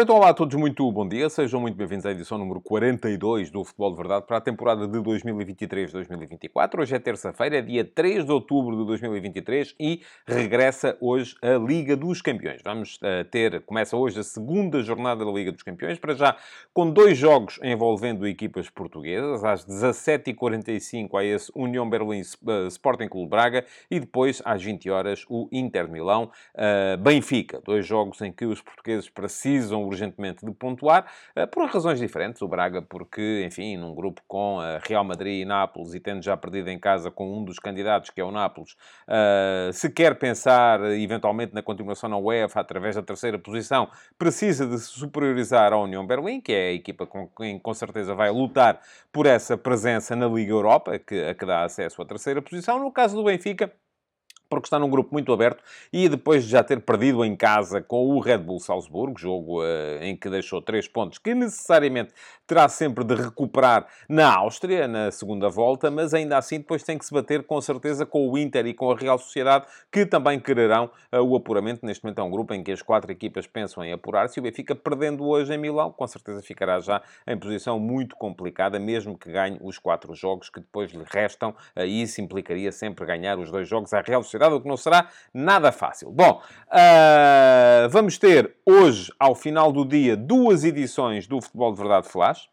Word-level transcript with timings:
Ora, 0.00 0.04
então, 0.04 0.16
olá 0.16 0.30
a 0.30 0.34
todos, 0.34 0.56
muito 0.56 0.90
bom 0.90 1.06
dia. 1.06 1.28
Sejam 1.28 1.60
muito 1.60 1.76
bem-vindos 1.76 2.06
à 2.06 2.10
edição 2.10 2.38
número 2.38 2.58
42 2.62 3.50
do 3.50 3.62
Futebol 3.62 3.90
de 3.90 3.96
Verdade 3.98 4.26
para 4.26 4.38
a 4.38 4.40
temporada 4.40 4.88
de 4.88 4.98
2023-2024. 4.98 6.80
Hoje 6.80 6.96
é 6.96 6.98
terça-feira, 6.98 7.58
é 7.58 7.60
dia 7.60 7.84
3 7.84 8.24
de 8.24 8.32
outubro 8.32 8.78
de 8.78 8.86
2023 8.86 9.74
e 9.78 10.00
regressa 10.26 10.96
hoje 11.02 11.34
a 11.42 11.58
Liga 11.58 11.98
dos 11.98 12.22
Campeões. 12.22 12.62
Vamos 12.64 12.96
uh, 12.96 13.26
ter, 13.30 13.60
começa 13.66 13.94
hoje 13.94 14.20
a 14.20 14.22
segunda 14.22 14.80
jornada 14.80 15.22
da 15.22 15.30
Liga 15.30 15.52
dos 15.52 15.62
Campeões, 15.62 15.98
para 15.98 16.14
já 16.14 16.34
com 16.72 16.90
dois 16.90 17.18
jogos 17.18 17.60
envolvendo 17.62 18.26
equipas 18.26 18.70
portuguesas. 18.70 19.44
Às 19.44 19.66
17h45 19.66 21.10
há 21.12 21.24
esse 21.24 21.52
União 21.54 21.86
Berlim 21.86 22.22
uh, 22.22 22.68
Sporting 22.68 23.08
Clube 23.08 23.28
Braga 23.28 23.66
e 23.90 24.00
depois 24.00 24.40
às 24.46 24.62
20 24.62 24.88
horas 24.88 25.26
o 25.28 25.46
Inter 25.52 25.90
Milão 25.90 26.30
uh, 26.54 26.96
Benfica. 26.96 27.60
Dois 27.62 27.84
jogos 27.84 28.22
em 28.22 28.32
que 28.32 28.46
os 28.46 28.62
portugueses 28.62 29.10
precisam 29.10 29.89
urgentemente 29.90 30.44
de 30.44 30.52
pontuar, 30.52 31.06
eh, 31.34 31.46
por 31.46 31.68
razões 31.68 31.98
diferentes. 31.98 32.40
O 32.42 32.48
Braga, 32.48 32.80
porque, 32.82 33.44
enfim, 33.46 33.76
num 33.76 33.94
grupo 33.94 34.22
com 34.26 34.62
eh, 34.62 34.80
Real 34.86 35.04
Madrid 35.04 35.42
e 35.42 35.44
Nápoles, 35.44 35.94
e 35.94 36.00
tendo 36.00 36.22
já 36.22 36.36
perdido 36.36 36.70
em 36.70 36.78
casa 36.78 37.10
com 37.10 37.38
um 37.38 37.44
dos 37.44 37.58
candidatos, 37.58 38.10
que 38.10 38.20
é 38.20 38.24
o 38.24 38.30
Nápoles, 38.30 38.76
eh, 39.08 39.70
se 39.72 39.90
quer 39.90 40.18
pensar 40.18 40.80
eventualmente 40.92 41.54
na 41.54 41.62
continuação 41.62 42.08
na 42.08 42.16
UEFA 42.16 42.60
através 42.60 42.96
da 42.96 43.02
terceira 43.02 43.38
posição, 43.38 43.88
precisa 44.18 44.66
de 44.66 44.78
se 44.78 44.86
superiorizar 44.86 45.72
à 45.72 45.78
União 45.78 46.06
Berlim, 46.06 46.40
que 46.40 46.52
é 46.52 46.68
a 46.68 46.72
equipa 46.72 47.06
com 47.06 47.28
quem 47.28 47.58
com 47.58 47.74
certeza 47.74 48.14
vai 48.14 48.30
lutar 48.30 48.80
por 49.12 49.26
essa 49.26 49.56
presença 49.56 50.14
na 50.16 50.26
Liga 50.26 50.52
Europa, 50.52 50.98
que, 50.98 51.24
a 51.24 51.34
que 51.34 51.44
dá 51.44 51.64
acesso 51.64 52.00
à 52.02 52.04
terceira 52.04 52.40
posição. 52.40 52.78
No 52.78 52.92
caso 52.92 53.16
do 53.16 53.24
Benfica, 53.24 53.72
porque 54.50 54.66
está 54.66 54.78
num 54.78 54.90
grupo 54.90 55.10
muito 55.12 55.32
aberto 55.32 55.62
e 55.92 56.08
depois 56.08 56.44
de 56.44 56.50
já 56.50 56.62
ter 56.62 56.80
perdido 56.80 57.24
em 57.24 57.36
casa 57.36 57.80
com 57.80 58.08
o 58.08 58.18
Red 58.18 58.38
Bull 58.38 58.58
Salzburgo, 58.58 59.18
jogo 59.18 59.62
uh, 59.62 60.02
em 60.02 60.16
que 60.16 60.28
deixou 60.28 60.60
três 60.60 60.88
pontos, 60.88 61.18
que 61.18 61.34
necessariamente 61.34 62.12
terá 62.46 62.68
sempre 62.68 63.04
de 63.04 63.14
recuperar 63.14 63.86
na 64.08 64.34
Áustria, 64.34 64.88
na 64.88 65.12
segunda 65.12 65.48
volta, 65.48 65.88
mas 65.88 66.12
ainda 66.12 66.36
assim 66.36 66.58
depois 66.58 66.82
tem 66.82 66.98
que 66.98 67.04
se 67.04 67.14
bater 67.14 67.44
com 67.44 67.60
certeza 67.60 68.04
com 68.04 68.28
o 68.28 68.36
Inter 68.36 68.66
e 68.66 68.74
com 68.74 68.90
a 68.90 68.96
Real 68.96 69.18
Sociedade, 69.18 69.66
que 69.90 70.04
também 70.04 70.40
quererão 70.40 70.90
uh, 71.12 71.18
o 71.18 71.36
apuramento. 71.36 71.86
Neste 71.86 72.02
momento 72.02 72.20
é 72.20 72.24
um 72.24 72.30
grupo 72.30 72.52
em 72.52 72.64
que 72.64 72.72
as 72.72 72.82
quatro 72.82 73.12
equipas 73.12 73.46
pensam 73.46 73.84
em 73.84 73.92
apurar-se. 73.92 74.40
O 74.40 74.42
Benfica 74.42 74.74
perdendo 74.74 75.24
hoje 75.28 75.54
em 75.54 75.58
Milão, 75.58 75.92
com 75.92 76.06
certeza 76.08 76.42
ficará 76.42 76.80
já 76.80 77.00
em 77.24 77.38
posição 77.38 77.78
muito 77.78 78.16
complicada, 78.16 78.80
mesmo 78.80 79.16
que 79.16 79.30
ganhe 79.30 79.56
os 79.62 79.78
quatro 79.78 80.12
jogos 80.12 80.50
que 80.50 80.58
depois 80.58 80.90
lhe 80.90 81.04
restam, 81.08 81.50
uh, 81.76 81.84
isso 81.84 82.20
implicaria 82.20 82.72
sempre 82.72 83.06
ganhar 83.06 83.38
os 83.38 83.48
dois 83.48 83.68
jogos. 83.68 83.94
À 83.94 84.00
Real 84.00 84.24
Sociedade 84.24 84.39
sociedade, 84.40 84.54
o 84.54 84.60
que 84.60 84.68
não 84.68 84.76
será 84.76 85.08
nada 85.34 85.70
fácil. 85.70 86.10
Bom, 86.10 86.40
uh, 86.68 87.88
vamos 87.90 88.16
ter 88.16 88.56
hoje, 88.64 89.12
ao 89.18 89.34
final 89.34 89.70
do 89.70 89.84
dia, 89.84 90.16
duas 90.16 90.64
edições 90.64 91.26
do 91.26 91.40
Futebol 91.40 91.72
de 91.72 91.78
Verdade 91.78 92.08
Flash 92.08 92.48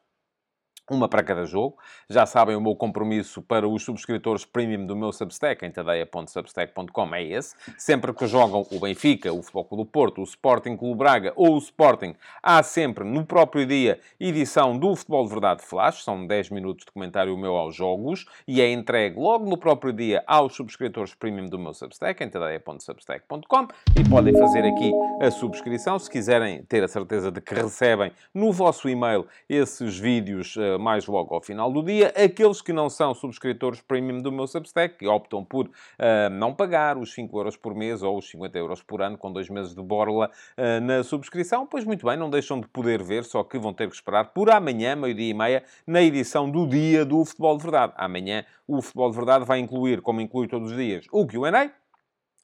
uma 0.93 1.07
para 1.07 1.23
cada 1.23 1.45
jogo. 1.45 1.77
Já 2.09 2.25
sabem, 2.25 2.55
o 2.55 2.61
meu 2.61 2.75
compromisso 2.75 3.41
para 3.41 3.67
os 3.67 3.83
subscritores 3.83 4.45
premium 4.45 4.85
do 4.85 4.95
meu 4.95 5.11
Substack, 5.11 5.65
em 5.65 5.71
tadeia.substack.com, 5.71 7.15
é 7.15 7.23
esse. 7.23 7.55
Sempre 7.77 8.13
que 8.13 8.27
jogam 8.27 8.65
o 8.71 8.79
Benfica, 8.79 9.31
o 9.33 9.41
Futebol 9.41 9.65
Clube 9.65 9.83
do 9.83 9.89
Porto, 9.89 10.21
o 10.21 10.23
Sporting 10.23 10.75
Clube 10.75 10.97
Braga 10.97 11.33
ou 11.35 11.55
o 11.55 11.57
Sporting, 11.57 12.15
há 12.41 12.61
sempre, 12.61 13.03
no 13.03 13.25
próprio 13.25 13.65
dia, 13.65 13.99
edição 14.19 14.77
do 14.77 14.95
Futebol 14.95 15.23
de 15.23 15.31
Verdade 15.31 15.63
Flash. 15.63 16.03
São 16.03 16.25
10 16.25 16.49
minutos 16.49 16.85
de 16.85 16.91
comentário 16.91 17.37
meu 17.37 17.55
aos 17.55 17.75
jogos 17.75 18.25
e 18.47 18.61
é 18.61 18.71
entregue 18.71 19.19
logo 19.19 19.49
no 19.49 19.57
próprio 19.57 19.93
dia 19.93 20.23
aos 20.27 20.55
subscritores 20.55 21.13
premium 21.13 21.47
do 21.47 21.59
meu 21.59 21.73
Substack, 21.73 22.23
em 22.23 22.29
tadeia.substack.com 22.29 23.67
e 23.99 24.09
podem 24.09 24.37
fazer 24.37 24.65
aqui 24.65 24.91
a 25.21 25.31
subscrição 25.31 25.97
se 25.99 26.09
quiserem 26.09 26.63
ter 26.63 26.83
a 26.83 26.87
certeza 26.87 27.31
de 27.31 27.39
que 27.41 27.53
recebem 27.53 28.11
no 28.33 28.51
vosso 28.51 28.89
e-mail 28.89 29.25
esses 29.47 29.97
vídeos 29.97 30.55
uh, 30.55 30.76
mais 30.77 31.07
logo 31.07 31.33
ao 31.33 31.41
final 31.41 31.71
do 31.71 31.83
dia. 31.83 32.13
Aqueles 32.15 32.61
que 32.61 32.73
não 32.73 32.89
são 32.89 33.13
subscritores 33.13 33.81
premium 33.81 34.21
do 34.21 34.31
meu 34.31 34.47
Substack, 34.47 34.97
que 34.97 35.07
optam 35.07 35.43
por 35.43 35.67
uh, 35.67 36.29
não 36.31 36.53
pagar 36.53 36.97
os 36.97 37.13
5 37.13 37.37
euros 37.37 37.57
por 37.57 37.75
mês 37.75 38.03
ou 38.03 38.17
os 38.17 38.29
50 38.29 38.57
euros 38.57 38.83
por 38.83 39.01
ano, 39.01 39.17
com 39.17 39.31
dois 39.31 39.49
meses 39.49 39.73
de 39.73 39.81
borla 39.81 40.29
uh, 40.57 40.81
na 40.81 41.03
subscrição, 41.03 41.65
pois 41.65 41.85
muito 41.85 42.05
bem, 42.05 42.17
não 42.17 42.29
deixam 42.29 42.59
de 42.59 42.67
poder 42.67 43.03
ver, 43.03 43.23
só 43.23 43.43
que 43.43 43.57
vão 43.57 43.73
ter 43.73 43.87
que 43.89 43.95
esperar 43.95 44.25
por 44.33 44.49
amanhã, 44.49 44.95
meio-dia 44.95 45.29
e 45.29 45.33
meia, 45.33 45.63
na 45.85 46.01
edição 46.01 46.49
do 46.49 46.67
dia 46.67 47.05
do 47.05 47.23
Futebol 47.25 47.57
de 47.57 47.63
Verdade. 47.63 47.93
Amanhã 47.95 48.45
o 48.67 48.81
Futebol 48.81 49.09
de 49.09 49.15
Verdade 49.15 49.45
vai 49.45 49.59
incluir, 49.59 50.01
como 50.01 50.21
inclui 50.21 50.47
todos 50.47 50.71
os 50.71 50.77
dias, 50.77 51.05
o 51.11 51.25
Q&A, 51.25 51.71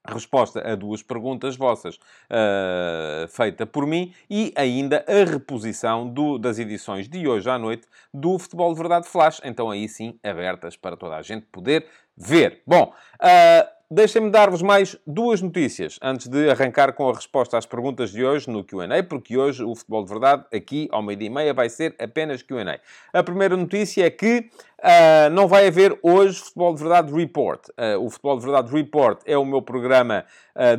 resposta 0.05 0.59
a 0.59 0.75
duas 0.75 1.01
perguntas 1.01 1.55
vossas 1.55 1.95
uh, 1.95 3.27
feita 3.29 3.65
por 3.65 3.85
mim 3.85 4.13
e 4.29 4.53
ainda 4.55 5.05
a 5.07 5.23
reposição 5.23 6.07
do, 6.07 6.37
das 6.37 6.59
edições 6.59 7.07
de 7.07 7.27
hoje 7.27 7.49
à 7.49 7.57
noite 7.57 7.87
do 8.13 8.37
Futebol 8.37 8.73
de 8.73 8.79
Verdade 8.79 9.07
Flash. 9.07 9.41
Então 9.43 9.71
aí 9.71 9.87
sim, 9.87 10.19
abertas 10.23 10.75
para 10.75 10.97
toda 10.97 11.15
a 11.15 11.21
gente 11.21 11.45
poder 11.51 11.85
ver. 12.17 12.61
Bom, 12.67 12.93
uh, 13.15 13.72
Deixem-me 13.91 14.29
dar-vos 14.29 14.61
mais 14.61 14.97
duas 15.05 15.41
notícias 15.41 15.99
antes 16.01 16.27
de 16.27 16.49
arrancar 16.49 16.93
com 16.93 17.09
a 17.09 17.13
resposta 17.13 17.57
às 17.57 17.65
perguntas 17.65 18.11
de 18.11 18.25
hoje 18.25 18.49
no 18.49 18.63
QA, 18.63 19.03
porque 19.07 19.37
hoje 19.37 19.63
o 19.63 19.75
Futebol 19.75 20.03
de 20.03 20.09
Verdade, 20.09 20.45
aqui 20.53 20.87
ao 20.91 21.03
meio-dia 21.03 21.27
e 21.27 21.29
meia, 21.29 21.53
vai 21.53 21.69
ser 21.69 21.95
apenas 21.99 22.41
QA. 22.41 22.79
A 23.13 23.23
primeira 23.23 23.55
notícia 23.55 24.05
é 24.05 24.09
que 24.09 24.49
Uh, 24.83 25.29
não 25.31 25.47
vai 25.47 25.65
haver 25.65 25.97
hoje 26.03 26.39
Futebol 26.39 26.73
de 26.73 26.81
Verdade 26.81 27.13
Report. 27.13 27.69
Uh, 27.69 28.05
o 28.05 28.09
Futebol 28.09 28.37
de 28.37 28.43
Verdade 28.43 28.69
Report 28.73 29.21
é 29.25 29.37
o 29.37 29.45
meu 29.45 29.61
programa 29.61 30.25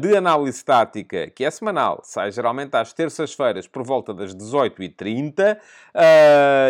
de 0.00 0.16
análise 0.16 0.64
tática, 0.64 1.28
que 1.30 1.44
é 1.44 1.50
semanal, 1.50 2.00
sai 2.04 2.30
geralmente 2.30 2.76
às 2.76 2.92
terças-feiras 2.92 3.66
por 3.66 3.82
volta 3.82 4.14
das 4.14 4.34
18h30 4.34 5.58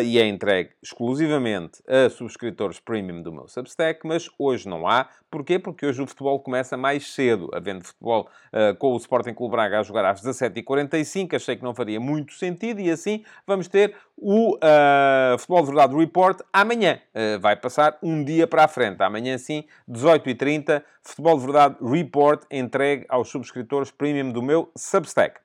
e 0.05 0.19
é 0.19 0.27
entregue 0.27 0.71
exclusivamente 0.83 1.83
a 1.87 2.09
subscritores 2.09 2.81
premium 2.81 3.23
do 3.23 3.33
meu 3.33 3.47
Substack, 3.47 4.07
mas 4.07 4.31
hoje 4.39 4.69
não 4.69 4.89
há. 4.89 5.09
Porquê? 5.31 5.59
Porque 5.59 5.85
hoje 5.85 6.01
o 6.01 6.07
futebol 6.07 6.39
começa 6.39 6.77
mais 6.77 7.13
cedo, 7.13 7.51
havendo 7.53 7.85
futebol 7.85 8.29
com 8.79 8.93
o 8.93 8.97
Sporting 8.97 9.35
Clube 9.35 9.53
Braga 9.53 9.81
a 9.81 9.83
jogar 9.83 10.05
às 10.05 10.23
17h45. 10.23 11.35
Achei 11.35 11.57
que 11.57 11.65
não 11.65 11.75
faria 11.75 11.99
muito 11.99 12.35
sentido 12.35 12.81
e 12.81 12.89
assim 12.91 13.25
vamos 13.47 13.67
ter 13.67 13.97
o 14.17 14.57
Futebol 15.39 15.61
de 15.61 15.67
Verdade 15.67 15.97
Report 15.97 16.41
amanhã. 16.53 17.01
Eh, 17.13 17.39
vai 17.39 17.57
passar 17.57 17.99
um 18.03 18.25
dia 18.25 18.47
para 18.47 18.65
a 18.65 18.69
frente. 18.69 19.03
Amanhã 19.03 19.37
sim, 19.39 19.65
18h30, 19.89 20.83
Futebol 21.03 21.39
de 21.39 21.45
Verdade 21.45 21.77
Report 21.83 22.43
entregue 22.51 23.05
aos 23.09 23.29
subscritores 23.29 23.91
premium 23.91 24.33
do 24.33 24.43
meu 24.43 24.71
Substack 24.77 25.45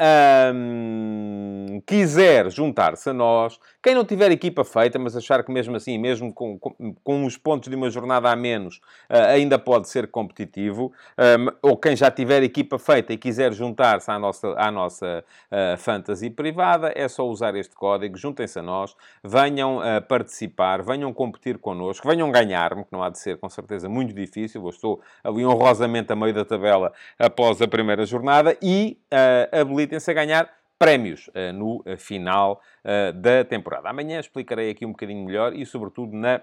quiser 1.85 2.49
juntar-se 2.49 3.09
a 3.09 3.13
nós, 3.13 3.59
quem 3.83 3.93
não 3.93 4.03
tiver 4.05 4.31
equipa 4.31 4.63
feita, 4.63 4.97
mas 4.97 5.15
achar 5.15 5.43
que 5.43 5.51
mesmo 5.51 5.75
assim, 5.75 5.97
mesmo 5.97 6.33
com, 6.33 6.57
com, 6.57 6.95
com 7.03 7.25
os 7.25 7.37
pontos 7.37 7.69
de 7.69 7.75
uma 7.75 7.89
jornada 7.89 8.31
a 8.31 8.35
menos, 8.35 8.77
uh, 9.09 9.27
ainda 9.29 9.59
pode 9.59 9.87
ser 9.89 10.07
competitivo, 10.07 10.91
um, 11.19 11.51
ou 11.61 11.77
quem 11.77 11.95
já 11.95 12.09
tiver 12.09 12.41
equipa 12.43 12.79
feita 12.79 13.13
e 13.13 13.17
quiser 13.17 13.53
juntar-se 13.53 14.09
à 14.09 14.17
nossa, 14.17 14.47
à 14.57 14.71
nossa 14.71 15.23
uh, 15.51 15.77
fantasy 15.77 16.29
privada, 16.29 16.91
é 16.95 17.07
só 17.07 17.27
usar 17.27 17.55
este 17.55 17.75
código, 17.75 18.17
juntem-se 18.17 18.57
a 18.57 18.63
nós, 18.63 18.95
venham 19.23 19.54
venham 19.55 19.79
a 19.79 20.01
participar, 20.01 20.81
venham 20.83 21.13
competir 21.13 21.57
connosco, 21.57 22.07
venham 22.07 22.29
ganhar-me, 22.29 22.83
que 22.83 22.91
não 22.91 23.01
há 23.01 23.09
de 23.09 23.17
ser 23.17 23.37
com 23.37 23.49
certeza 23.49 23.87
muito 23.87 24.13
difícil. 24.13 24.61
Eu 24.61 24.69
estou 24.69 25.01
ali 25.23 25.45
honrosamente 25.45 26.11
a 26.11 26.15
meio 26.15 26.33
da 26.33 26.43
tabela 26.43 26.91
após 27.17 27.61
a 27.61 27.67
primeira 27.67 28.05
jornada 28.05 28.57
e 28.61 28.99
uh, 29.13 29.61
habilitem-se 29.61 30.11
a 30.11 30.13
ganhar 30.13 30.49
prémios 30.77 31.29
uh, 31.29 31.53
no 31.53 31.83
final 31.97 32.61
uh, 32.83 33.13
da 33.13 33.45
temporada. 33.45 33.89
Amanhã 33.89 34.19
explicarei 34.19 34.69
aqui 34.69 34.85
um 34.85 34.91
bocadinho 34.91 35.25
melhor 35.25 35.53
e, 35.53 35.65
sobretudo, 35.65 36.13
na 36.15 36.41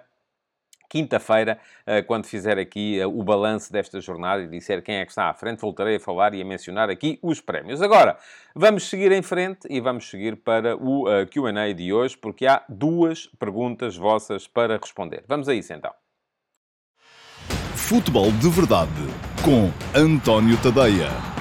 quinta-feira, 0.92 1.58
eh, 1.86 2.02
quando 2.02 2.26
fizer 2.26 2.58
aqui 2.58 3.00
eh, 3.00 3.06
o 3.06 3.22
balanço 3.22 3.72
desta 3.72 3.98
jornada 3.98 4.42
e 4.42 4.46
disser 4.46 4.82
quem 4.82 4.96
é 4.96 5.04
que 5.06 5.10
está 5.10 5.30
à 5.30 5.32
frente, 5.32 5.58
voltarei 5.58 5.96
a 5.96 6.00
falar 6.00 6.34
e 6.34 6.42
a 6.42 6.44
mencionar 6.44 6.90
aqui 6.90 7.18
os 7.22 7.40
prémios. 7.40 7.80
Agora, 7.80 8.18
vamos 8.54 8.90
seguir 8.90 9.10
em 9.10 9.22
frente 9.22 9.66
e 9.70 9.80
vamos 9.80 10.10
seguir 10.10 10.36
para 10.36 10.76
o 10.76 11.10
eh, 11.10 11.24
QA 11.24 11.72
de 11.74 11.94
hoje, 11.94 12.18
porque 12.18 12.46
há 12.46 12.62
duas 12.68 13.26
perguntas 13.38 13.96
vossas 13.96 14.46
para 14.46 14.76
responder. 14.76 15.24
Vamos 15.26 15.48
a 15.48 15.54
isso 15.54 15.72
então. 15.72 15.94
Futebol 17.74 18.30
de 18.32 18.50
Verdade 18.50 18.90
com 19.42 19.70
António 19.98 20.58
Tadeia. 20.58 21.31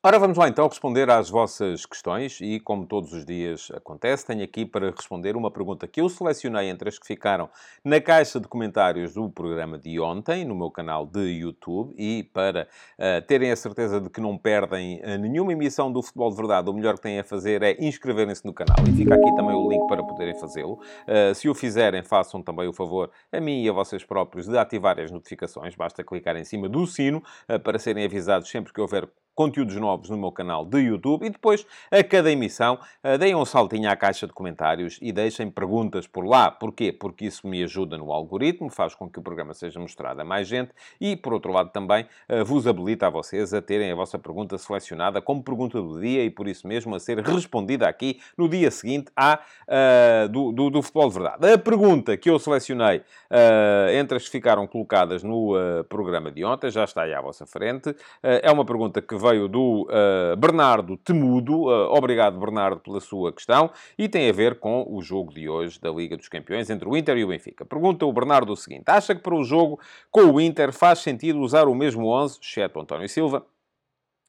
Ora, 0.00 0.16
vamos 0.16 0.38
lá 0.38 0.48
então 0.48 0.68
responder 0.68 1.10
às 1.10 1.28
vossas 1.28 1.84
questões 1.84 2.40
e, 2.40 2.60
como 2.60 2.86
todos 2.86 3.12
os 3.12 3.26
dias 3.26 3.68
acontece, 3.74 4.24
tenho 4.24 4.44
aqui 4.44 4.64
para 4.64 4.92
responder 4.92 5.34
uma 5.34 5.50
pergunta 5.50 5.88
que 5.88 6.00
eu 6.00 6.08
selecionei 6.08 6.68
entre 6.68 6.88
as 6.88 7.00
que 7.00 7.04
ficaram 7.04 7.50
na 7.84 8.00
caixa 8.00 8.38
de 8.38 8.46
comentários 8.46 9.14
do 9.14 9.28
programa 9.28 9.76
de 9.76 9.98
ontem, 9.98 10.44
no 10.44 10.54
meu 10.54 10.70
canal 10.70 11.04
de 11.04 11.40
YouTube, 11.40 11.96
e 11.98 12.22
para 12.32 12.68
uh, 12.96 13.26
terem 13.26 13.50
a 13.50 13.56
certeza 13.56 14.00
de 14.00 14.08
que 14.08 14.20
não 14.20 14.38
perdem 14.38 15.00
uh, 15.00 15.18
nenhuma 15.18 15.50
emissão 15.50 15.90
do 15.90 16.00
Futebol 16.00 16.30
de 16.30 16.36
Verdade, 16.36 16.70
o 16.70 16.72
melhor 16.72 16.94
que 16.94 17.00
têm 17.00 17.18
a 17.18 17.24
fazer 17.24 17.64
é 17.64 17.76
inscreverem-se 17.84 18.46
no 18.46 18.54
canal. 18.54 18.76
E 18.88 18.92
fica 18.92 19.16
aqui 19.16 19.34
também 19.34 19.56
o 19.56 19.68
link 19.68 19.84
para 19.88 20.04
poderem 20.04 20.38
fazê-lo. 20.38 20.74
Uh, 21.08 21.34
se 21.34 21.48
o 21.48 21.54
fizerem, 21.56 22.04
façam 22.04 22.40
também 22.40 22.68
o 22.68 22.72
favor 22.72 23.10
a 23.32 23.40
mim 23.40 23.64
e 23.64 23.68
a 23.68 23.72
vocês 23.72 24.04
próprios 24.04 24.46
de 24.46 24.56
ativarem 24.56 25.06
as 25.06 25.10
notificações. 25.10 25.74
Basta 25.74 26.04
clicar 26.04 26.36
em 26.36 26.44
cima 26.44 26.68
do 26.68 26.86
sino 26.86 27.20
para 27.64 27.80
serem 27.80 28.04
avisados 28.04 28.48
sempre 28.48 28.72
que 28.72 28.80
houver 28.80 29.08
conteúdos 29.38 29.76
novos 29.76 30.10
no 30.10 30.18
meu 30.18 30.32
canal 30.32 30.64
de 30.64 30.80
YouTube 30.80 31.24
e 31.24 31.30
depois, 31.30 31.64
a 31.92 32.02
cada 32.02 32.28
emissão, 32.28 32.76
eh, 33.04 33.16
deem 33.16 33.36
um 33.36 33.44
saltinho 33.44 33.88
à 33.88 33.94
caixa 33.94 34.26
de 34.26 34.32
comentários 34.32 34.98
e 35.00 35.12
deixem 35.12 35.48
perguntas 35.48 36.08
por 36.08 36.26
lá. 36.26 36.50
Porquê? 36.50 36.90
Porque 36.90 37.26
isso 37.26 37.46
me 37.46 37.62
ajuda 37.62 37.96
no 37.96 38.12
algoritmo, 38.12 38.68
faz 38.68 38.96
com 38.96 39.08
que 39.08 39.20
o 39.20 39.22
programa 39.22 39.54
seja 39.54 39.78
mostrado 39.78 40.20
a 40.20 40.24
mais 40.24 40.48
gente 40.48 40.72
e, 41.00 41.14
por 41.14 41.32
outro 41.32 41.52
lado, 41.52 41.70
também 41.70 42.04
eh, 42.28 42.42
vos 42.42 42.66
habilita 42.66 43.06
a 43.06 43.10
vocês 43.10 43.54
a 43.54 43.62
terem 43.62 43.92
a 43.92 43.94
vossa 43.94 44.18
pergunta 44.18 44.58
selecionada 44.58 45.22
como 45.22 45.40
pergunta 45.40 45.80
do 45.80 46.00
dia 46.00 46.24
e, 46.24 46.30
por 46.30 46.48
isso 46.48 46.66
mesmo, 46.66 46.96
a 46.96 46.98
ser 46.98 47.20
respondida 47.20 47.86
aqui 47.86 48.20
no 48.36 48.48
dia 48.48 48.72
seguinte 48.72 49.12
à, 49.16 49.38
uh, 49.68 50.28
do, 50.30 50.50
do, 50.50 50.68
do, 50.68 50.82
Futebol 50.82 51.10
de 51.10 51.14
Verdade. 51.14 51.52
A 51.52 51.58
pergunta 51.58 52.16
que 52.16 52.28
eu 52.28 52.40
selecionei 52.40 52.98
uh, 52.98 53.90
entre 53.92 54.16
as 54.16 54.24
que 54.24 54.30
ficaram 54.30 54.66
colocadas 54.66 55.22
no 55.22 55.56
uh, 55.56 55.84
programa 55.84 56.28
de 56.28 56.44
ontem, 56.44 56.72
já 56.72 56.82
está 56.82 57.02
aí 57.02 57.14
à 57.14 57.20
vossa 57.20 57.46
frente, 57.46 57.94
é 58.20 58.50
uma 58.50 58.64
pergunta 58.64 59.00
que 59.00 59.14
veio 59.28 59.48
do 59.48 59.82
uh, 59.82 60.36
Bernardo 60.36 60.96
Temudo. 60.96 61.64
Uh, 61.64 61.92
obrigado, 61.92 62.38
Bernardo, 62.38 62.80
pela 62.80 63.00
sua 63.00 63.32
questão. 63.32 63.70
E 63.96 64.08
tem 64.08 64.28
a 64.28 64.32
ver 64.32 64.58
com 64.58 64.86
o 64.88 65.00
jogo 65.02 65.32
de 65.32 65.48
hoje 65.48 65.80
da 65.80 65.90
Liga 65.90 66.16
dos 66.16 66.28
Campeões 66.28 66.70
entre 66.70 66.88
o 66.88 66.96
Inter 66.96 67.16
e 67.16 67.24
o 67.24 67.28
Benfica. 67.28 67.64
Pergunta 67.64 68.06
o 68.06 68.12
Bernardo 68.12 68.52
o 68.52 68.56
seguinte: 68.56 68.84
acha 68.88 69.14
que 69.14 69.22
para 69.22 69.34
o 69.34 69.44
jogo 69.44 69.80
com 70.10 70.22
o 70.22 70.40
Inter 70.40 70.72
faz 70.72 71.00
sentido 71.00 71.40
usar 71.40 71.68
o 71.68 71.74
mesmo 71.74 72.08
11, 72.08 72.38
exceto 72.42 72.80
António 72.80 73.08
Silva, 73.08 73.44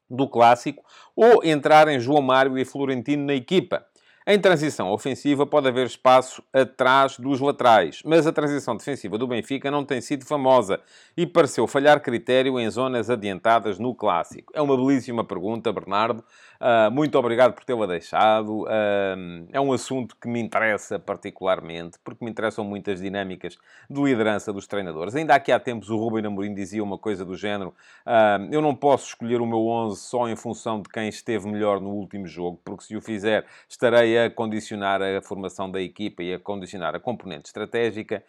do 0.09 0.27
clássico, 0.27 0.83
ou 1.15 1.43
entrar 1.43 1.87
em 1.87 1.99
João 1.99 2.21
Mário 2.21 2.57
e 2.57 2.65
Florentino 2.65 3.25
na 3.25 3.33
equipa? 3.33 3.85
Em 4.31 4.39
transição 4.39 4.91
ofensiva 4.91 5.43
pode 5.43 5.67
haver 5.67 5.87
espaço 5.87 6.43
atrás 6.53 7.17
dos 7.17 7.39
laterais, 7.39 8.03
mas 8.05 8.27
a 8.27 8.31
transição 8.31 8.77
defensiva 8.77 9.17
do 9.17 9.25
Benfica 9.25 9.71
não 9.71 9.83
tem 9.83 9.99
sido 10.01 10.23
famosa 10.23 10.79
e 11.17 11.25
pareceu 11.25 11.65
falhar 11.65 11.99
critério 11.99 12.59
em 12.59 12.69
zonas 12.69 13.09
adiantadas 13.09 13.79
no 13.79 13.95
clássico. 13.95 14.53
É 14.55 14.61
uma 14.61 14.77
belíssima 14.77 15.23
pergunta, 15.23 15.73
Bernardo. 15.73 16.23
Uh, 16.61 16.91
muito 16.91 17.17
obrigado 17.17 17.53
por 17.53 17.63
tê-la 17.63 17.87
deixado. 17.87 18.65
Uh, 18.65 19.47
é 19.51 19.59
um 19.59 19.73
assunto 19.73 20.15
que 20.21 20.27
me 20.27 20.39
interessa 20.39 20.99
particularmente, 20.99 21.97
porque 22.03 22.23
me 22.23 22.29
interessam 22.29 22.63
muitas 22.63 23.01
dinâmicas 23.01 23.57
de 23.89 23.99
liderança 23.99 24.53
dos 24.53 24.67
treinadores. 24.67 25.15
Ainda 25.15 25.33
aqui 25.33 25.51
há 25.51 25.59
tempos 25.59 25.89
o 25.89 25.97
Rubem 25.97 26.23
Amorim 26.23 26.53
dizia 26.53 26.83
uma 26.83 26.99
coisa 26.99 27.25
do 27.25 27.35
género: 27.35 27.73
uh, 28.05 28.47
eu 28.51 28.61
não 28.61 28.75
posso 28.75 29.07
escolher 29.07 29.41
o 29.41 29.47
meu 29.47 29.65
11 29.65 29.99
só 29.99 30.29
em 30.29 30.35
função 30.35 30.81
de 30.81 30.89
quem 30.89 31.07
esteve 31.07 31.47
melhor 31.47 31.79
no 31.79 31.89
último 31.89 32.27
jogo, 32.27 32.59
porque 32.63 32.83
se 32.83 32.95
o 32.95 33.01
fizer 33.01 33.45
estarei 33.67 34.18
a 34.25 34.29
condicionar 34.29 35.01
a 35.01 35.21
formação 35.21 35.69
da 35.69 35.81
equipa 35.81 36.23
e 36.23 36.33
a 36.33 36.39
condicionar 36.39 36.95
a 36.95 36.99
componente 36.99 37.47
estratégica. 37.47 38.23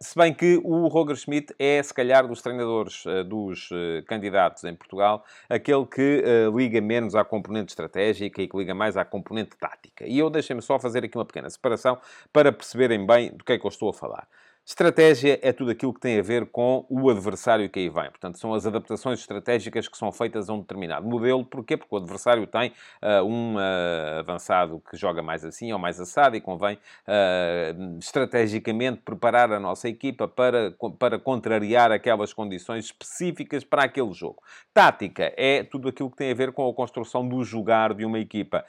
se 0.00 0.16
bem 0.16 0.32
que 0.32 0.60
o 0.64 0.86
Roger 0.88 1.16
Schmidt 1.16 1.54
é, 1.58 1.82
se 1.82 1.92
calhar, 1.92 2.26
dos 2.26 2.42
treinadores 2.42 3.04
dos 3.26 3.68
candidatos 4.06 4.64
em 4.64 4.74
Portugal, 4.74 5.24
aquele 5.48 5.86
que 5.86 6.24
liga 6.54 6.80
menos 6.80 7.14
à 7.14 7.24
componente 7.24 7.70
estratégica 7.70 8.42
e 8.42 8.48
que 8.48 8.56
liga 8.56 8.74
mais 8.74 8.96
à 8.96 9.04
componente 9.04 9.56
tática. 9.56 10.06
E 10.06 10.18
eu 10.18 10.30
deixem-me 10.30 10.62
só 10.62 10.78
fazer 10.78 11.04
aqui 11.04 11.16
uma 11.16 11.24
pequena 11.24 11.50
separação 11.50 11.98
para 12.32 12.52
perceberem 12.52 13.06
bem 13.06 13.30
do 13.30 13.44
que 13.44 13.52
é 13.52 13.58
que 13.58 13.66
eu 13.66 13.70
estou 13.70 13.90
a 13.90 13.94
falar. 13.94 14.28
Estratégia 14.68 15.38
é 15.42 15.52
tudo 15.52 15.70
aquilo 15.70 15.94
que 15.94 16.00
tem 16.00 16.18
a 16.18 16.22
ver 16.22 16.46
com 16.46 16.84
o 16.90 17.08
adversário 17.08 17.70
que 17.70 17.78
aí 17.78 17.88
vem. 17.88 18.10
Portanto, 18.10 18.36
são 18.36 18.52
as 18.52 18.66
adaptações 18.66 19.20
estratégicas 19.20 19.86
que 19.86 19.96
são 19.96 20.10
feitas 20.10 20.50
a 20.50 20.52
um 20.52 20.58
determinado 20.58 21.06
modelo. 21.06 21.44
Porquê? 21.44 21.76
Porque 21.76 21.94
o 21.94 21.98
adversário 21.98 22.44
tem 22.48 22.72
uh, 23.00 23.24
um 23.24 23.54
uh, 23.54 24.18
avançado 24.18 24.82
que 24.90 24.96
joga 24.96 25.22
mais 25.22 25.44
assim 25.44 25.72
ou 25.72 25.78
mais 25.78 26.00
assado 26.00 26.34
e 26.34 26.40
convém 26.40 26.74
uh, 26.74 27.98
estrategicamente 28.00 29.02
preparar 29.02 29.52
a 29.52 29.60
nossa 29.60 29.88
equipa 29.88 30.26
para, 30.26 30.74
para 30.98 31.16
contrariar 31.16 31.92
aquelas 31.92 32.32
condições 32.32 32.86
específicas 32.86 33.62
para 33.62 33.84
aquele 33.84 34.12
jogo. 34.12 34.42
Tática 34.74 35.32
é 35.36 35.62
tudo 35.62 35.90
aquilo 35.90 36.10
que 36.10 36.16
tem 36.16 36.32
a 36.32 36.34
ver 36.34 36.50
com 36.50 36.68
a 36.68 36.74
construção 36.74 37.26
do 37.28 37.44
jogar 37.44 37.94
de 37.94 38.04
uma 38.04 38.18
equipa, 38.18 38.64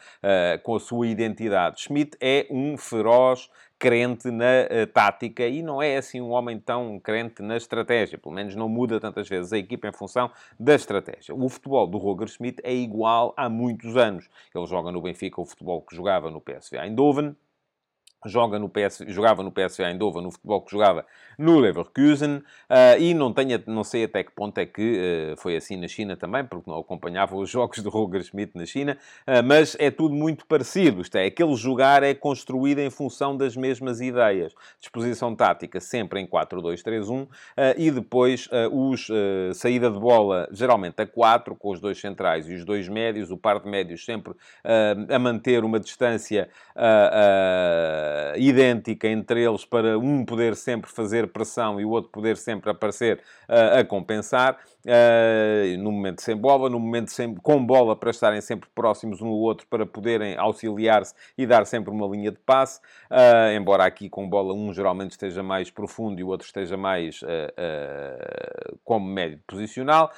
com 0.63 0.75
a 0.75 0.79
sua 0.79 1.07
identidade. 1.07 1.81
Schmidt 1.81 2.15
é 2.21 2.45
um 2.51 2.77
feroz 2.77 3.49
crente 3.79 4.31
na 4.31 4.45
uh, 4.63 4.87
tática 4.87 5.45
e 5.47 5.61
não 5.61 5.81
é 5.81 5.97
assim 5.97 6.19
um 6.21 6.31
homem 6.31 6.59
tão 6.59 6.99
crente 6.99 7.41
na 7.41 7.57
estratégia. 7.57 8.17
Pelo 8.17 8.33
menos 8.33 8.55
não 8.55 8.67
muda 8.67 8.99
tantas 8.99 9.27
vezes 9.27 9.53
a 9.53 9.57
equipa 9.57 9.87
em 9.87 9.93
função 9.93 10.31
da 10.59 10.75
estratégia. 10.75 11.35
O 11.35 11.49
futebol 11.49 11.87
do 11.87 11.97
Roger 11.97 12.27
Schmidt 12.27 12.61
é 12.63 12.73
igual 12.73 13.33
há 13.37 13.49
muitos 13.49 13.95
anos. 13.95 14.29
Ele 14.53 14.65
joga 14.65 14.91
no 14.91 15.01
Benfica 15.01 15.39
o 15.41 15.45
futebol 15.45 15.81
que 15.81 15.95
jogava 15.95 16.31
no 16.31 16.41
PSV 16.41 16.77
Eindhoven 16.77 17.35
joga 18.25 18.57
no 18.57 18.69
PS, 18.69 19.03
jogava 19.07 19.43
no 19.43 19.51
PSV 19.51 19.83
Eindhoven, 19.83 20.23
no 20.23 20.31
futebol 20.31 20.61
que 20.61 20.71
jogava 20.71 21.05
no 21.37 21.59
Leverkusen, 21.59 22.37
uh, 22.37 22.99
e 22.99 23.13
não, 23.13 23.31
tenho, 23.31 23.61
não 23.67 23.83
sei 23.83 24.05
até 24.05 24.23
que 24.23 24.31
ponto 24.31 24.57
é 24.57 24.65
que 24.65 25.33
uh, 25.33 25.37
foi 25.37 25.55
assim 25.55 25.77
na 25.77 25.87
China 25.87 26.17
também, 26.17 26.43
porque 26.43 26.69
não 26.69 26.79
acompanhava 26.79 27.35
os 27.35 27.49
jogos 27.51 27.79
do 27.79 27.89
Roger 27.89 28.23
Schmidt 28.23 28.57
na 28.57 28.65
China, 28.65 28.97
uh, 29.27 29.43
mas 29.43 29.75
é 29.79 29.91
tudo 29.91 30.15
muito 30.15 30.45
parecido, 30.47 31.01
isto 31.01 31.15
é, 31.15 31.25
aquele 31.25 31.55
jogar 31.55 32.01
é 32.01 32.13
construído 32.15 32.79
em 32.79 32.89
função 32.89 33.37
das 33.37 33.55
mesmas 33.55 34.01
ideias. 34.01 34.53
Disposição 34.79 35.35
tática 35.35 35.79
sempre 35.79 36.19
em 36.19 36.27
4-2-3-1, 36.27 37.27
e 37.77 37.91
depois 37.91 38.49
os 38.71 39.09
saída 39.55 39.89
de 39.89 39.99
bola 39.99 40.47
geralmente 40.51 41.01
a 41.01 41.05
4, 41.05 41.55
com 41.55 41.71
os 41.71 41.79
dois 41.79 41.99
centrais 41.99 42.47
e 42.49 42.55
os 42.55 42.65
dois 42.65 42.87
médios, 42.87 43.31
o 43.31 43.37
par 43.37 43.59
de 43.59 43.69
médios 43.69 44.03
sempre 44.05 44.33
a 45.09 45.19
manter 45.19 45.63
uma 45.63 45.79
distância 45.79 46.49
uh, 48.07 48.39
idêntica 48.39 49.07
entre 49.07 49.43
eles 49.43 49.65
para 49.65 49.97
um 49.97 50.25
poder 50.25 50.55
sempre 50.55 50.89
fazer 50.89 51.27
pressão 51.27 51.79
e 51.79 51.85
o 51.85 51.89
outro 51.89 52.09
poder 52.11 52.37
sempre 52.37 52.69
aparecer 52.69 53.19
uh, 53.49 53.79
a 53.79 53.83
compensar. 53.83 54.57
Uh, 54.85 55.77
no 55.79 55.91
momento 55.91 56.21
sem 56.21 56.35
bola, 56.35 56.69
no 56.69 56.79
momento 56.79 57.11
sem, 57.11 57.35
com 57.35 57.65
bola 57.65 57.95
para 57.95 58.09
estarem 58.09 58.39
sempre 58.39 58.69
próximos 58.73 59.21
um 59.21 59.25
do 59.25 59.37
outro 59.37 59.67
para 59.67 59.85
poderem 59.85 60.37
auxiliar-se 60.37 61.13
e 61.37 61.45
dar 61.45 61.65
sempre 61.65 61.91
uma 61.91 62.07
linha 62.07 62.31
de 62.31 62.39
passe. 62.39 62.79
Embora 63.55 63.85
aqui 63.85 64.09
com 64.09 64.29
bola 64.29 64.53
um 64.53 64.73
geralmente 64.73 65.11
esteja 65.11 65.43
mais 65.43 65.69
profundo 65.69 66.19
e 66.19 66.23
o 66.23 66.27
outro 66.27 66.45
esteja 66.45 66.77
mais 66.77 67.21
como 68.83 69.07
médio 69.07 69.39
posicional. 69.45 70.11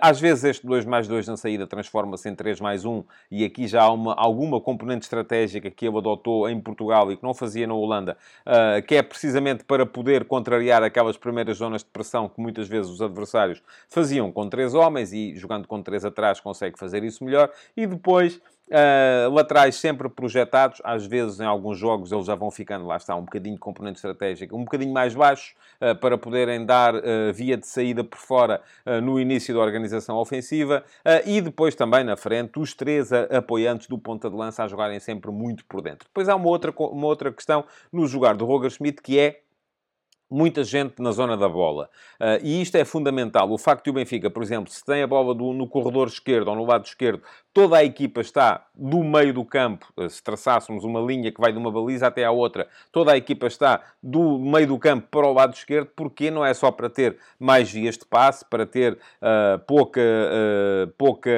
às 0.00 0.20
vezes 0.20 0.44
este 0.44 0.66
2 0.66 0.84
mais 0.84 1.08
2 1.08 1.26
na 1.28 1.36
saída 1.36 1.66
transforma-se 1.66 2.28
em 2.28 2.34
3 2.34 2.60
mais 2.60 2.84
1 2.84 3.04
e 3.30 3.44
aqui 3.44 3.66
já 3.66 3.82
há 3.82 3.92
uma, 3.92 4.14
alguma 4.14 4.60
componente 4.60 5.02
estratégica 5.02 5.70
que 5.70 5.86
ele 5.86 5.98
adotou 5.98 6.48
em 6.48 6.60
Portugal 6.60 7.10
e 7.10 7.16
que 7.16 7.22
não 7.22 7.31
fazia 7.34 7.66
na 7.66 7.74
Holanda, 7.74 8.16
que 8.86 8.94
é 8.94 9.02
precisamente 9.02 9.64
para 9.64 9.84
poder 9.84 10.24
contrariar 10.24 10.82
aquelas 10.82 11.16
primeiras 11.16 11.56
zonas 11.56 11.82
de 11.82 11.90
pressão 11.90 12.28
que 12.28 12.40
muitas 12.40 12.68
vezes 12.68 12.90
os 12.90 13.02
adversários 13.02 13.62
faziam 13.88 14.12
faziam 14.12 14.30
com 14.30 14.48
três 14.48 14.74
homens 14.74 15.12
e 15.12 15.34
jogando 15.36 15.66
com 15.66 15.82
três 15.82 16.04
atrás 16.04 16.38
consegue 16.38 16.78
fazer 16.78 17.02
isso 17.02 17.24
melhor. 17.24 17.50
E 17.76 17.86
depois 17.86 18.40
Uh, 18.68 19.28
laterais 19.30 19.74
sempre 19.74 20.08
projetados, 20.08 20.80
às 20.82 21.04
vezes 21.04 21.40
em 21.40 21.44
alguns 21.44 21.76
jogos 21.76 22.10
eles 22.10 22.24
já 22.24 22.34
vão 22.34 22.50
ficando, 22.50 22.86
lá 22.86 22.96
está, 22.96 23.14
um 23.14 23.24
bocadinho 23.24 23.56
de 23.56 23.60
componente 23.60 23.96
estratégico, 23.96 24.56
um 24.56 24.64
bocadinho 24.64 24.92
mais 24.92 25.14
baixos, 25.14 25.54
uh, 25.78 25.94
para 25.96 26.16
poderem 26.16 26.64
dar 26.64 26.94
uh, 26.94 27.00
via 27.34 27.56
de 27.58 27.66
saída 27.66 28.02
por 28.02 28.18
fora 28.18 28.62
no 29.02 29.20
início 29.20 29.54
da 29.54 29.60
organização 29.60 30.16
ofensiva, 30.16 30.84
e 31.26 31.40
depois 31.40 31.74
também 31.74 32.04
na 32.04 32.16
frente, 32.16 32.58
os 32.58 32.72
três 32.72 33.12
apoiantes 33.12 33.88
do 33.88 33.98
ponta 33.98 34.30
de 34.30 34.36
lança 34.36 34.64
a 34.64 34.68
jogarem 34.68 34.98
sempre 35.00 35.30
muito 35.30 35.64
por 35.66 35.82
dentro. 35.82 36.08
Depois 36.08 36.28
há 36.28 36.36
uma 36.36 36.48
outra, 36.48 36.72
uma 36.78 37.06
outra 37.06 37.32
questão 37.32 37.64
no 37.92 38.06
jogar 38.06 38.34
do 38.34 38.44
Roger 38.44 38.70
Schmidt, 38.70 39.02
que 39.02 39.18
é 39.18 39.40
muita 40.32 40.64
gente 40.64 41.02
na 41.02 41.12
zona 41.12 41.36
da 41.36 41.48
bola. 41.48 41.90
Uh, 42.18 42.40
e 42.42 42.62
isto 42.62 42.74
é 42.76 42.84
fundamental. 42.86 43.50
O 43.52 43.58
facto 43.58 43.84
de 43.84 43.90
o 43.90 43.92
Benfica, 43.92 44.30
por 44.30 44.42
exemplo, 44.42 44.72
se 44.72 44.82
tem 44.82 45.02
a 45.02 45.06
bola 45.06 45.34
do, 45.34 45.52
no 45.52 45.68
corredor 45.68 46.08
esquerdo 46.08 46.48
ou 46.48 46.56
no 46.56 46.64
lado 46.64 46.86
esquerdo, 46.86 47.22
toda 47.52 47.76
a 47.76 47.84
equipa 47.84 48.22
está 48.22 48.64
do 48.74 49.04
meio 49.04 49.34
do 49.34 49.44
campo, 49.44 49.92
uh, 49.94 50.08
se 50.08 50.22
traçássemos 50.22 50.84
uma 50.84 51.00
linha 51.00 51.30
que 51.30 51.40
vai 51.40 51.52
de 51.52 51.58
uma 51.58 51.70
baliza 51.70 52.06
até 52.06 52.24
à 52.24 52.30
outra, 52.30 52.66
toda 52.90 53.12
a 53.12 53.16
equipa 53.16 53.46
está 53.46 53.82
do 54.02 54.38
meio 54.38 54.66
do 54.66 54.78
campo 54.78 55.06
para 55.10 55.26
o 55.26 55.34
lado 55.34 55.52
esquerdo, 55.52 55.90
porque 55.94 56.30
não 56.30 56.42
é 56.42 56.54
só 56.54 56.70
para 56.70 56.88
ter 56.88 57.18
mais 57.38 57.70
vias 57.70 57.98
de 57.98 58.06
passe, 58.06 58.42
para 58.48 58.64
ter 58.64 58.94
uh, 58.94 59.58
pouca, 59.66 60.00
pouca... 60.96 61.30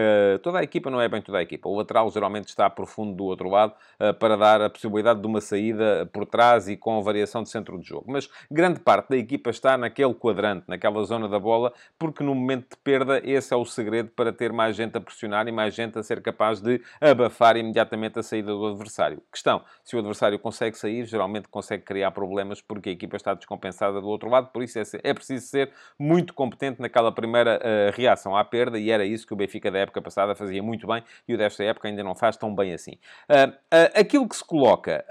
Toda 0.43 0.61
a 0.61 0.63
equipa 0.63 0.91
não 0.91 1.01
é 1.01 1.09
bem 1.09 1.21
toda 1.21 1.39
a 1.39 1.43
equipa. 1.43 1.69
O 1.69 1.77
lateral 1.77 2.11
geralmente 2.11 2.49
está 2.49 2.71
profundo 2.71 3.15
do 3.15 3.25
outro 3.25 3.49
lado, 3.49 3.73
para 4.19 4.37
dar 4.37 4.61
a 4.61 4.71
possibilidade 4.71 5.21
de 5.21 5.27
uma 5.27 5.41
saída 5.41 6.09
por 6.13 6.27
trás 6.27 6.69
e 6.69 6.77
com 6.77 7.03
variação 7.03 7.43
de 7.43 7.51
centro 7.51 7.79
de 7.79 7.87
jogo. 7.87 8.05
Mas 8.09 8.29
grande 8.51 8.81
parte 8.85 9.09
da 9.09 9.17
equipa 9.17 9.51
está 9.51 9.79
naquele 9.79 10.15
quadrante, 10.15 10.67
naquela 10.69 11.03
zona 11.05 11.29
da 11.29 11.39
bola, 11.39 11.73
porque 11.99 12.23
no 12.23 12.35
momento 12.35 12.71
de 12.71 12.77
perda 12.77 13.21
esse 13.25 13.53
é 13.53 13.57
o 13.57 13.65
segredo 13.65 14.11
para 14.11 14.33
ter 14.33 14.53
mais 14.53 14.77
gente 14.77 14.97
a 14.97 15.01
pressionar 15.01 15.49
e 15.49 15.53
mais 15.53 15.75
gente 15.75 15.99
a 15.99 16.03
ser 16.03 16.21
capaz 16.21 16.61
de 16.61 16.81
abafar 17.01 17.57
imediatamente 17.57 18.19
a 18.19 18.23
saída 18.23 18.53
do 18.53 18.67
adversário. 18.67 19.23
Questão, 19.33 19.63
se 19.83 19.97
o 19.97 19.99
adversário 19.99 20.39
consegue 20.39 20.77
sair, 20.77 21.07
geralmente 21.07 21.49
consegue 21.49 21.83
criar 21.83 22.11
problemas 22.11 22.61
porque 22.61 22.91
a 22.91 22.93
equipa 22.93 23.17
está 23.17 23.35
descompensada 23.35 24.01
do 24.01 24.07
outro 24.07 24.29
lado, 24.29 24.49
por 24.53 24.63
isso 24.63 24.79
é, 24.79 24.83
é 25.03 25.15
preciso 25.15 25.47
ser 25.47 25.71
muito 25.99 26.35
competente 26.35 26.81
naquela 26.81 27.11
primeira 27.11 27.59
uh, 27.59 27.97
reação 27.97 28.37
à 28.37 28.45
perda 28.45 28.79
e 28.79 28.91
era 28.91 29.05
isso 29.05 29.27
que 29.27 29.33
o 29.33 29.37
Benfica 29.37 29.71
da 29.71 29.79
época 29.79 30.03
passada 30.03 30.35
fazia 30.35 30.63
muito 30.63 30.87
bem 30.87 31.03
e 31.27 31.35
o 31.35 31.39
desta 31.39 31.65
época 31.65 31.89
ainda 31.89 32.03
não 32.03 32.15
faz 32.15 32.37
tão 32.37 32.55
bem 32.55 32.75
assim. 32.75 32.93
Uh, 33.29 33.51
uh, 33.51 33.91
aquilo 33.95 34.29
que 34.29 34.37
se 34.37 34.45
coloca 34.45 35.05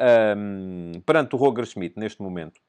perante 1.06 1.36
o 1.36 1.38
Roger 1.38 1.66
Schmidt 1.66 1.98
neste 1.98 2.22
momento 2.22 2.62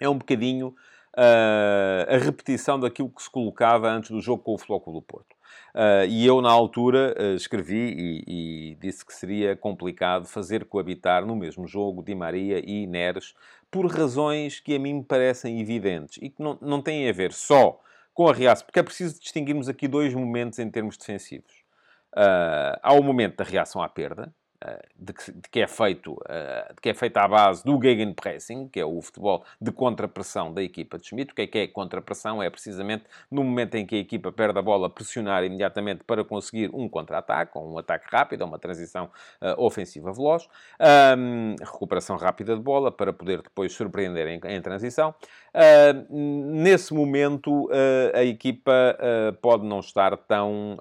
é 0.00 0.08
um 0.08 0.16
bocadinho 0.18 0.74
uh, 1.16 2.14
a 2.14 2.16
repetição 2.16 2.80
daquilo 2.80 3.10
que 3.10 3.22
se 3.22 3.30
colocava 3.30 3.88
antes 3.88 4.10
do 4.10 4.20
jogo 4.20 4.42
com 4.42 4.54
o 4.54 4.58
Flóculo 4.58 5.00
do 5.00 5.02
Porto. 5.02 5.36
Uh, 5.74 6.06
e 6.08 6.26
eu, 6.26 6.40
na 6.40 6.50
altura, 6.50 7.14
uh, 7.18 7.34
escrevi 7.34 7.94
e, 7.96 8.24
e, 8.26 8.74
disse 8.76 9.04
que 9.04 9.12
seria 9.12 9.54
complicado 9.54 10.26
fazer 10.26 10.64
coabitar 10.64 11.24
no 11.24 11.36
mesmo 11.36 11.66
jogo 11.66 12.02
Di 12.02 12.14
Maria 12.14 12.60
e 12.64 12.86
Neres 12.86 13.34
por 13.70 13.86
razões 13.86 14.58
que 14.58 14.74
a 14.74 14.78
mim 14.78 14.94
me 14.94 15.04
parecem 15.04 15.60
evidentes 15.60 16.18
e 16.20 16.30
que 16.30 16.42
não, 16.42 16.58
não 16.60 16.82
têm 16.82 17.08
a 17.08 17.12
ver 17.12 17.32
só 17.32 17.80
com 18.12 18.28
a 18.28 18.32
reação, 18.32 18.66
porque 18.66 18.80
é 18.80 18.82
preciso 18.82 19.20
distinguirmos 19.20 19.68
aqui 19.68 19.86
dois 19.86 20.12
momentos 20.12 20.58
em 20.58 20.68
termos 20.68 20.96
defensivos. 20.96 21.52
Uh, 22.12 22.74
há 22.82 22.92
o 22.92 23.02
momento 23.02 23.36
da 23.36 23.44
reação 23.44 23.80
à 23.80 23.88
perda, 23.88 24.34
de 24.98 25.12
que, 25.12 25.32
de 25.32 25.48
que, 25.48 25.60
é 25.60 25.66
feito, 25.66 26.12
uh, 26.12 26.74
de 26.74 26.80
que 26.82 26.90
é 26.90 26.94
feita 26.94 27.22
à 27.22 27.28
base 27.28 27.64
do 27.64 27.80
gegenpressing, 27.80 28.68
que 28.68 28.78
é 28.78 28.84
o 28.84 29.00
futebol 29.00 29.42
de 29.60 29.72
contrapressão 29.72 30.52
da 30.52 30.62
equipa 30.62 30.98
de 30.98 31.06
Schmidt. 31.06 31.32
O 31.32 31.34
que 31.34 31.42
é 31.42 31.46
que 31.46 31.58
é 31.58 31.66
contrapressão? 31.66 32.42
É 32.42 32.50
precisamente 32.50 33.04
no 33.30 33.42
momento 33.42 33.76
em 33.76 33.86
que 33.86 33.94
a 33.94 33.98
equipa 33.98 34.30
perde 34.30 34.58
a 34.58 34.62
bola, 34.62 34.90
pressionar 34.90 35.44
imediatamente 35.44 36.04
para 36.04 36.22
conseguir 36.24 36.70
um 36.74 36.88
contra-ataque, 36.88 37.56
ou 37.56 37.72
um 37.72 37.78
ataque 37.78 38.06
rápido, 38.10 38.42
ou 38.42 38.48
uma 38.48 38.58
transição 38.58 39.06
uh, 39.40 39.64
ofensiva 39.64 40.12
veloz. 40.12 40.46
Um, 41.18 41.56
recuperação 41.58 42.16
rápida 42.16 42.54
de 42.54 42.62
bola 42.62 42.92
para 42.92 43.12
poder 43.12 43.40
depois 43.40 43.72
surpreender 43.72 44.26
em, 44.26 44.40
em 44.44 44.60
transição. 44.60 45.14
Uh, 45.54 46.14
nesse 46.14 46.92
momento, 46.92 47.68
a 48.14 48.22
equipa 48.22 48.96
pode 49.40 49.64
não 49.64 49.80
estar 49.80 50.16
tão 50.16 50.78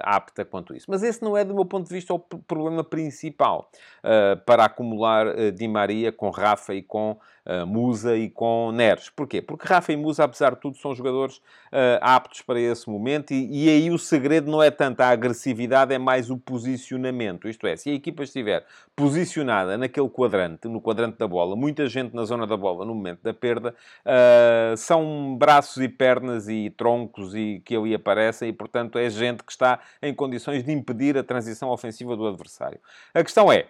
apta 0.00 0.44
quanto 0.44 0.74
isso. 0.74 0.86
Mas 0.88 1.02
esse 1.02 1.22
não 1.22 1.36
é, 1.36 1.44
do 1.44 1.54
meu 1.54 1.64
ponto 1.64 1.86
de 1.86 1.94
vista, 1.94 2.12
o 2.12 2.18
problema 2.18 2.82
principal 2.84 3.11
principal 3.12 3.68
uh, 4.02 4.40
para 4.44 4.64
acumular 4.64 5.26
uh, 5.26 5.52
Di 5.52 5.68
Maria 5.68 6.10
com 6.10 6.30
Rafa 6.30 6.74
e 6.74 6.82
com 6.82 7.18
Musa 7.66 8.16
e 8.16 8.30
com 8.30 8.70
Neres. 8.72 9.10
Porquê? 9.10 9.42
Porque 9.42 9.66
Rafa 9.66 9.92
e 9.92 9.96
Musa, 9.96 10.24
apesar 10.24 10.54
de 10.54 10.60
tudo, 10.60 10.76
são 10.76 10.94
jogadores 10.94 11.38
uh, 11.38 11.98
aptos 12.00 12.40
para 12.42 12.60
esse 12.60 12.88
momento 12.88 13.32
e, 13.32 13.64
e, 13.64 13.68
aí 13.68 13.90
o 13.90 13.98
segredo 13.98 14.50
não 14.50 14.62
é 14.62 14.70
tanto 14.70 15.00
a 15.00 15.08
agressividade, 15.08 15.92
é 15.92 15.98
mais 15.98 16.30
o 16.30 16.36
posicionamento. 16.36 17.48
Isto 17.48 17.66
é, 17.66 17.76
se 17.76 17.90
a 17.90 17.94
equipa 17.94 18.22
estiver 18.22 18.64
posicionada 18.94 19.76
naquele 19.76 20.08
quadrante, 20.08 20.68
no 20.68 20.80
quadrante 20.80 21.18
da 21.18 21.26
bola, 21.26 21.56
muita 21.56 21.88
gente 21.88 22.14
na 22.14 22.24
zona 22.24 22.46
da 22.46 22.56
bola 22.56 22.84
no 22.84 22.94
momento 22.94 23.22
da 23.22 23.34
perda, 23.34 23.74
uh, 24.06 24.76
são 24.76 25.36
braços 25.36 25.82
e 25.82 25.88
pernas 25.88 26.48
e 26.48 26.70
troncos 26.70 27.34
e 27.34 27.60
que 27.64 27.74
ali 27.74 27.94
aparecem 27.94 28.50
e, 28.50 28.52
portanto, 28.52 28.98
é 28.98 29.10
gente 29.10 29.42
que 29.42 29.50
está 29.50 29.80
em 30.00 30.14
condições 30.14 30.62
de 30.62 30.72
impedir 30.72 31.18
a 31.18 31.24
transição 31.24 31.70
ofensiva 31.70 32.16
do 32.16 32.26
adversário. 32.26 32.78
A 33.14 33.22
questão 33.22 33.50
é, 33.50 33.66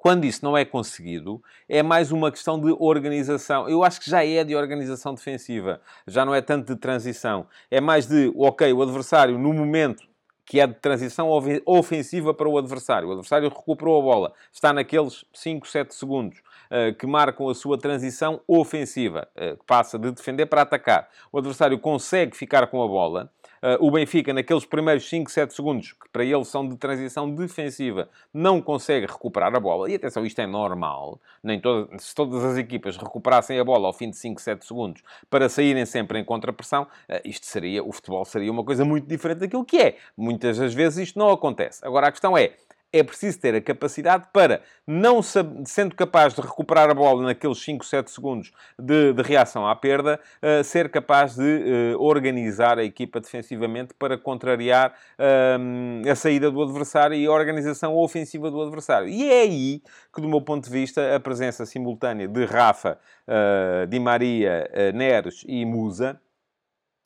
quando 0.00 0.24
isso 0.24 0.42
não 0.42 0.56
é 0.56 0.64
conseguido, 0.64 1.42
é 1.68 1.82
mais 1.82 2.10
uma 2.10 2.30
questão 2.30 2.58
de 2.58 2.74
organização. 2.78 3.68
Eu 3.68 3.84
acho 3.84 4.00
que 4.00 4.08
já 4.08 4.24
é 4.24 4.42
de 4.42 4.56
organização 4.56 5.12
defensiva, 5.12 5.78
já 6.06 6.24
não 6.24 6.34
é 6.34 6.40
tanto 6.40 6.72
de 6.72 6.80
transição. 6.80 7.46
É 7.70 7.82
mais 7.82 8.06
de, 8.06 8.32
ok, 8.34 8.72
o 8.72 8.80
adversário, 8.80 9.38
no 9.38 9.52
momento 9.52 10.02
que 10.46 10.58
é 10.58 10.66
de 10.66 10.72
transição 10.74 11.28
ofensiva 11.66 12.32
para 12.32 12.48
o 12.48 12.56
adversário. 12.56 13.08
O 13.08 13.12
adversário 13.12 13.50
recuperou 13.50 14.00
a 14.00 14.02
bola, 14.02 14.32
está 14.50 14.72
naqueles 14.72 15.24
5, 15.34 15.68
7 15.68 15.94
segundos 15.94 16.38
uh, 16.38 16.92
que 16.94 17.06
marcam 17.06 17.48
a 17.50 17.54
sua 17.54 17.78
transição 17.78 18.40
ofensiva, 18.48 19.28
uh, 19.36 19.62
passa 19.64 19.98
de 19.98 20.10
defender 20.10 20.46
para 20.46 20.62
atacar. 20.62 21.08
O 21.30 21.38
adversário 21.38 21.78
consegue 21.78 22.34
ficar 22.34 22.66
com 22.68 22.82
a 22.82 22.88
bola 22.88 23.30
o 23.78 23.90
Benfica, 23.90 24.32
naqueles 24.32 24.64
primeiros 24.64 25.08
5, 25.08 25.30
7 25.30 25.54
segundos, 25.54 25.92
que 25.92 26.08
para 26.10 26.24
eles 26.24 26.48
são 26.48 26.66
de 26.66 26.76
transição 26.76 27.32
defensiva, 27.34 28.08
não 28.32 28.60
consegue 28.60 29.06
recuperar 29.06 29.54
a 29.54 29.60
bola. 29.60 29.90
E 29.90 29.94
atenção, 29.94 30.24
isto 30.24 30.40
é 30.40 30.46
normal. 30.46 31.20
Nem 31.42 31.60
todas, 31.60 32.02
se 32.02 32.14
todas 32.14 32.44
as 32.44 32.56
equipas 32.56 32.96
recuperassem 32.96 33.58
a 33.58 33.64
bola 33.64 33.86
ao 33.86 33.92
fim 33.92 34.10
de 34.10 34.16
5, 34.16 34.40
7 34.40 34.64
segundos 34.64 35.02
para 35.28 35.48
saírem 35.48 35.84
sempre 35.84 36.18
em 36.18 36.24
contrapressão, 36.24 36.84
uh, 36.84 37.20
isto 37.24 37.46
seria, 37.46 37.84
o 37.84 37.92
futebol 37.92 38.24
seria 38.24 38.50
uma 38.50 38.64
coisa 38.64 38.84
muito 38.84 39.06
diferente 39.06 39.38
daquilo 39.38 39.64
que 39.64 39.78
é. 39.78 39.96
Muitas 40.16 40.58
das 40.58 40.72
vezes 40.72 41.08
isto 41.08 41.18
não 41.18 41.30
acontece. 41.30 41.84
Agora 41.84 42.08
a 42.08 42.10
questão 42.10 42.36
é, 42.36 42.54
é 42.92 43.02
preciso 43.02 43.38
ter 43.40 43.54
a 43.54 43.60
capacidade 43.60 44.26
para, 44.32 44.62
não 44.86 45.20
sendo 45.22 45.94
capaz 45.94 46.34
de 46.34 46.40
recuperar 46.40 46.90
a 46.90 46.94
bola 46.94 47.22
naqueles 47.22 47.58
5, 47.62 47.84
7 47.84 48.10
segundos 48.10 48.52
de, 48.78 49.12
de 49.12 49.22
reação 49.22 49.66
à 49.66 49.76
perda, 49.76 50.18
uh, 50.42 50.64
ser 50.64 50.90
capaz 50.90 51.36
de 51.36 51.94
uh, 51.94 52.02
organizar 52.02 52.78
a 52.78 52.84
equipa 52.84 53.20
defensivamente 53.20 53.94
para 53.94 54.18
contrariar 54.18 54.92
uh, 55.18 56.10
a 56.10 56.14
saída 56.14 56.50
do 56.50 56.62
adversário 56.62 57.16
e 57.16 57.26
a 57.26 57.30
organização 57.30 57.96
ofensiva 57.96 58.50
do 58.50 58.60
adversário. 58.60 59.08
E 59.08 59.30
é 59.30 59.42
aí 59.42 59.82
que, 60.12 60.20
do 60.20 60.28
meu 60.28 60.40
ponto 60.40 60.64
de 60.64 60.70
vista, 60.70 61.14
a 61.14 61.20
presença 61.20 61.64
simultânea 61.64 62.26
de 62.26 62.44
Rafa, 62.44 62.98
Di 63.88 64.00
Maria, 64.00 64.68
Neres 64.92 65.44
e 65.46 65.64
Musa 65.64 66.20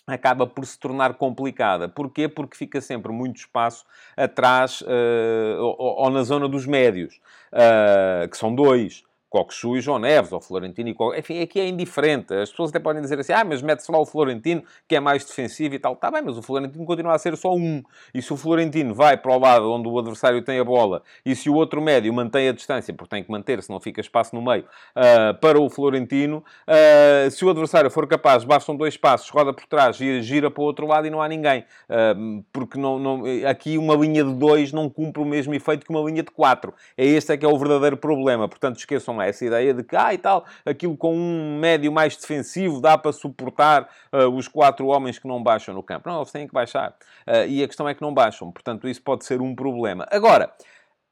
acaba 0.06 0.46
por 0.46 0.66
se 0.66 0.78
tornar 0.78 1.14
complicada. 1.14 1.88
Porquê? 1.88 2.28
Porque 2.28 2.56
fica 2.56 2.80
sempre 2.80 3.12
muito 3.12 3.36
espaço 3.36 3.84
atrás 4.16 4.80
uh, 4.82 5.60
ou, 5.60 6.04
ou, 6.04 6.10
na 6.10 6.22
zona 6.22 6.48
dos 6.48 6.66
médios, 6.66 7.20
uh, 7.52 8.28
que 8.28 8.36
são 8.36 8.54
dois. 8.54 9.02
Coxu 9.34 9.76
e 9.76 9.80
João 9.80 9.98
Neves, 9.98 10.30
ou 10.30 10.40
Florentino 10.40 10.88
e 10.88 10.94
Coxu. 10.94 11.18
Enfim, 11.18 11.40
aqui 11.42 11.58
é 11.58 11.66
indiferente. 11.66 12.32
As 12.32 12.50
pessoas 12.50 12.70
até 12.70 12.78
podem 12.78 13.02
dizer 13.02 13.18
assim, 13.18 13.32
ah, 13.32 13.44
mas 13.44 13.60
mete-se 13.62 13.90
lá 13.90 13.98
o 13.98 14.06
Florentino, 14.06 14.62
que 14.86 14.94
é 14.94 15.00
mais 15.00 15.24
defensivo 15.24 15.74
e 15.74 15.78
tal. 15.80 15.94
Está 15.94 16.08
bem, 16.08 16.22
mas 16.24 16.38
o 16.38 16.42
Florentino 16.42 16.86
continua 16.86 17.14
a 17.14 17.18
ser 17.18 17.36
só 17.36 17.52
um. 17.52 17.82
E 18.14 18.22
se 18.22 18.32
o 18.32 18.36
Florentino 18.36 18.94
vai 18.94 19.16
para 19.16 19.32
o 19.32 19.38
lado 19.40 19.72
onde 19.72 19.88
o 19.88 19.98
adversário 19.98 20.40
tem 20.40 20.60
a 20.60 20.64
bola, 20.64 21.02
e 21.26 21.34
se 21.34 21.50
o 21.50 21.54
outro 21.54 21.82
médio 21.82 22.14
mantém 22.14 22.48
a 22.48 22.52
distância, 22.52 22.94
porque 22.94 23.10
tem 23.10 23.24
que 23.24 23.30
manter, 23.30 23.60
se 23.60 23.70
não 23.70 23.80
fica 23.80 24.00
espaço 24.00 24.36
no 24.36 24.40
meio, 24.40 24.62
uh, 24.62 25.34
para 25.40 25.60
o 25.60 25.68
Florentino, 25.68 26.44
uh, 26.68 27.28
se 27.28 27.44
o 27.44 27.50
adversário 27.50 27.90
for 27.90 28.06
capaz, 28.06 28.44
bastam 28.44 28.76
dois 28.76 28.96
passos, 28.96 29.28
roda 29.30 29.52
por 29.52 29.66
trás, 29.66 29.96
gira, 29.96 30.22
gira 30.22 30.48
para 30.48 30.62
o 30.62 30.64
outro 30.64 30.86
lado 30.86 31.08
e 31.08 31.10
não 31.10 31.20
há 31.20 31.26
ninguém. 31.26 31.64
Uh, 31.90 32.44
porque 32.52 32.78
não, 32.78 33.00
não, 33.00 33.22
aqui 33.50 33.78
uma 33.78 33.96
linha 33.96 34.22
de 34.22 34.32
dois 34.34 34.72
não 34.72 34.88
cumpre 34.88 35.20
o 35.20 35.24
mesmo 35.24 35.52
efeito 35.54 35.84
que 35.84 35.90
uma 35.90 36.08
linha 36.08 36.22
de 36.22 36.30
quatro. 36.30 36.72
É 36.96 37.04
este 37.04 37.32
é 37.32 37.36
que 37.36 37.44
é 37.44 37.48
o 37.48 37.58
verdadeiro 37.58 37.96
problema. 37.96 38.48
Portanto, 38.48 38.76
esqueçam 38.76 39.23
essa 39.26 39.44
ideia 39.44 39.74
de 39.74 39.82
que, 39.82 39.96
ah, 39.96 40.12
e 40.12 40.18
tal, 40.18 40.44
aquilo 40.64 40.96
com 40.96 41.14
um 41.14 41.58
médio 41.58 41.90
mais 41.92 42.16
defensivo 42.16 42.80
dá 42.80 42.96
para 42.96 43.12
suportar 43.12 43.88
uh, 44.12 44.28
os 44.28 44.48
quatro 44.48 44.86
homens 44.86 45.18
que 45.18 45.28
não 45.28 45.42
baixam 45.42 45.74
no 45.74 45.82
campo. 45.82 46.08
Não, 46.08 46.18
eles 46.18 46.32
têm 46.32 46.46
que 46.46 46.54
baixar. 46.54 46.90
Uh, 47.26 47.46
e 47.48 47.62
a 47.62 47.66
questão 47.66 47.88
é 47.88 47.94
que 47.94 48.02
não 48.02 48.12
baixam. 48.12 48.50
Portanto, 48.50 48.88
isso 48.88 49.02
pode 49.02 49.24
ser 49.24 49.40
um 49.40 49.54
problema. 49.54 50.06
Agora, 50.10 50.52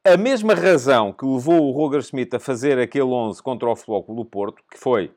a 0.05 0.17
mesma 0.17 0.55
razão 0.55 1.13
que 1.13 1.25
levou 1.25 1.69
o 1.69 1.71
Roger 1.71 2.01
Smith 2.01 2.35
a 2.35 2.41
fazer 2.41 2.79
aquele 2.79 3.05
11 3.05 3.43
contra 3.43 3.71
o 3.71 3.77
Futebol 3.77 4.17
do 4.17 4.25
Porto, 4.25 4.63
que 4.71 4.79
foi 4.79 5.13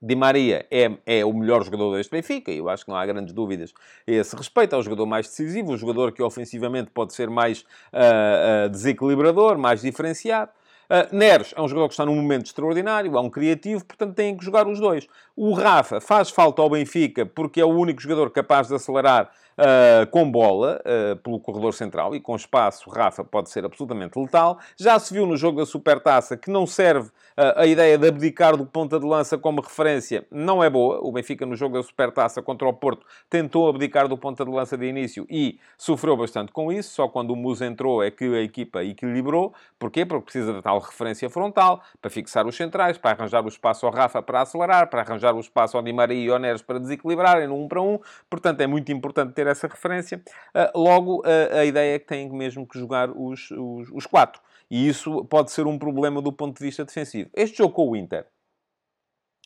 Di 0.00 0.14
Maria 0.14 0.66
é, 0.70 0.90
é 1.06 1.24
o 1.24 1.32
melhor 1.32 1.64
jogador 1.64 1.96
deste 1.96 2.10
Benfica, 2.10 2.50
e 2.50 2.58
eu 2.58 2.68
acho 2.68 2.84
que 2.84 2.90
não 2.90 2.98
há 2.98 3.06
grandes 3.06 3.32
dúvidas 3.32 3.72
a 4.06 4.10
esse 4.10 4.36
respeito. 4.36 4.74
É 4.74 4.78
o 4.78 4.82
jogador 4.82 5.06
mais 5.06 5.26
decisivo, 5.26 5.72
o 5.72 5.76
jogador 5.76 6.12
que 6.12 6.22
ofensivamente 6.22 6.90
pode 6.90 7.14
ser 7.14 7.30
mais 7.30 7.62
uh, 7.92 8.66
uh, 8.66 8.68
desequilibrador, 8.68 9.56
mais 9.56 9.80
diferenciado. 9.80 10.50
Uh, 10.88 11.14
Neres 11.14 11.52
é 11.56 11.60
um 11.60 11.68
jogador 11.68 11.88
que 11.88 11.94
está 11.94 12.06
num 12.06 12.14
momento 12.14 12.46
extraordinário, 12.46 13.16
é 13.16 13.20
um 13.20 13.28
criativo, 13.28 13.84
portanto 13.84 14.14
têm 14.14 14.36
que 14.36 14.44
jogar 14.44 14.68
os 14.68 14.78
dois. 14.78 15.06
O 15.34 15.52
Rafa 15.52 16.00
faz 16.00 16.30
falta 16.30 16.62
ao 16.62 16.70
Benfica 16.70 17.26
porque 17.26 17.60
é 17.60 17.64
o 17.64 17.70
único 17.70 18.00
jogador 18.00 18.30
capaz 18.30 18.68
de 18.68 18.74
acelerar 18.74 19.30
uh, 19.58 20.06
com 20.10 20.30
bola 20.30 20.80
uh, 20.80 21.16
pelo 21.16 21.40
corredor 21.40 21.74
central 21.74 22.14
e 22.14 22.20
com 22.20 22.34
espaço, 22.34 22.90
Rafa 22.90 23.24
pode 23.24 23.50
ser 23.50 23.64
absolutamente 23.64 24.18
letal. 24.18 24.58
Já 24.76 24.98
se 24.98 25.12
viu 25.12 25.26
no 25.26 25.36
jogo 25.36 25.58
da 25.58 25.66
Supertaça 25.66 26.36
que 26.36 26.50
não 26.50 26.66
serve 26.66 27.10
a 27.36 27.66
ideia 27.66 27.98
de 27.98 28.08
abdicar 28.08 28.56
do 28.56 28.64
ponta 28.64 28.98
de 28.98 29.04
lança 29.04 29.36
como 29.36 29.60
referência, 29.60 30.26
não 30.30 30.64
é 30.64 30.70
boa. 30.70 31.00
O 31.02 31.12
Benfica 31.12 31.44
no 31.44 31.54
jogo 31.54 31.76
da 31.76 31.82
Supertaça 31.82 32.40
contra 32.40 32.66
o 32.66 32.72
Porto 32.72 33.04
tentou 33.28 33.68
abdicar 33.68 34.08
do 34.08 34.16
ponta 34.16 34.42
de 34.42 34.50
lança 34.50 34.74
de 34.76 34.86
início 34.86 35.26
e 35.28 35.58
sofreu 35.76 36.16
bastante 36.16 36.50
com 36.50 36.72
isso. 36.72 36.94
Só 36.94 37.08
quando 37.08 37.32
o 37.32 37.36
Musa 37.36 37.66
entrou 37.66 38.02
é 38.02 38.10
que 38.10 38.24
a 38.24 38.40
equipa 38.40 38.82
equilibrou. 38.82 39.52
Porquê? 39.78 40.06
Porque 40.06 40.24
precisa 40.24 40.54
de 40.54 40.62
tal 40.62 40.78
referência 40.78 41.28
frontal 41.28 41.82
para 42.00 42.10
fixar 42.10 42.46
os 42.46 42.56
centrais, 42.56 42.96
para 42.96 43.10
arranjar 43.10 43.44
o 43.44 43.48
espaço 43.48 43.84
ao 43.84 43.92
Rafa 43.92 44.22
para 44.22 44.40
acelerar, 44.40 44.88
para 44.88 45.02
arranjar 45.02 45.34
o 45.34 45.40
espaço 45.40 45.76
ao 45.76 45.82
Di 45.82 45.92
Maria 45.92 46.26
e 46.26 46.30
ao 46.30 46.38
Neres 46.38 46.62
para 46.62 46.80
desequilibrarem 46.80 47.46
no 47.46 47.62
1 47.64 47.68
para 47.68 47.82
1. 47.82 47.98
Portanto, 48.30 48.62
é 48.62 48.66
muito 48.66 48.90
importante 48.90 49.34
ter 49.34 49.45
essa 49.46 49.66
referência. 49.66 50.22
Uh, 50.54 50.78
logo, 50.78 51.20
uh, 51.20 51.58
a 51.58 51.64
ideia 51.64 51.94
é 51.94 51.98
que 51.98 52.06
têm 52.06 52.28
mesmo 52.30 52.66
que 52.66 52.78
jogar 52.78 53.10
os, 53.10 53.50
os, 53.50 53.90
os 53.90 54.06
quatro. 54.06 54.40
E 54.70 54.88
isso 54.88 55.24
pode 55.26 55.50
ser 55.50 55.66
um 55.66 55.78
problema 55.78 56.20
do 56.20 56.32
ponto 56.32 56.58
de 56.58 56.64
vista 56.64 56.84
defensivo. 56.84 57.30
Este 57.34 57.58
jogo 57.58 57.74
com 57.74 57.90
o 57.90 57.96
Inter 57.96 58.26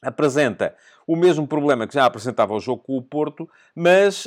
apresenta 0.03 0.75
o 1.07 1.15
mesmo 1.15 1.47
problema 1.47 1.87
que 1.87 1.95
já 1.95 2.07
apresentava 2.07 2.55
o 2.55 2.61
jogo 2.61 2.83
com 2.83 2.97
o 2.97 3.03
Porto, 3.03 3.47
mas 3.75 4.27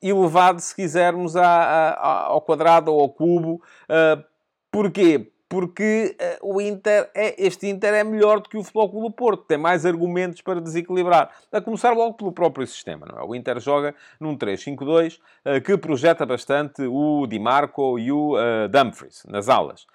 elevado, 0.00 0.60
se 0.60 0.72
quisermos, 0.72 1.34
ao 1.34 2.40
quadrado 2.42 2.92
ou 2.92 3.00
ao 3.00 3.08
cubo. 3.08 3.54
Uh, 3.88 4.22
porquê? 4.70 5.32
Porque 5.48 6.14
uh, 6.42 6.54
o 6.54 6.60
Inter 6.60 7.10
é, 7.14 7.34
este 7.42 7.66
Inter 7.66 7.94
é 7.94 8.04
melhor 8.04 8.40
do 8.40 8.48
que 8.48 8.58
o 8.58 8.62
Futebol 8.62 9.08
do 9.08 9.10
Porto, 9.10 9.44
tem 9.44 9.56
mais 9.56 9.86
argumentos 9.86 10.42
para 10.42 10.60
desequilibrar. 10.60 11.30
A 11.50 11.60
começar 11.60 11.92
logo 11.92 12.14
pelo 12.14 12.32
próprio 12.32 12.66
sistema, 12.66 13.06
não 13.10 13.18
é? 13.18 13.24
O 13.24 13.34
Inter 13.34 13.58
joga 13.58 13.94
num 14.20 14.36
3-5-2 14.36 15.16
uh, 15.16 15.20
eh, 15.44 15.60
que 15.60 15.76
projeta 15.78 16.26
bastante 16.26 16.82
o 16.82 17.26
Di 17.26 17.38
Marco 17.38 17.98
e 17.98 18.12
o 18.12 18.34
uh, 18.34 18.68
Dumfries 18.68 19.24
nas 19.28 19.48
alas. 19.48 19.86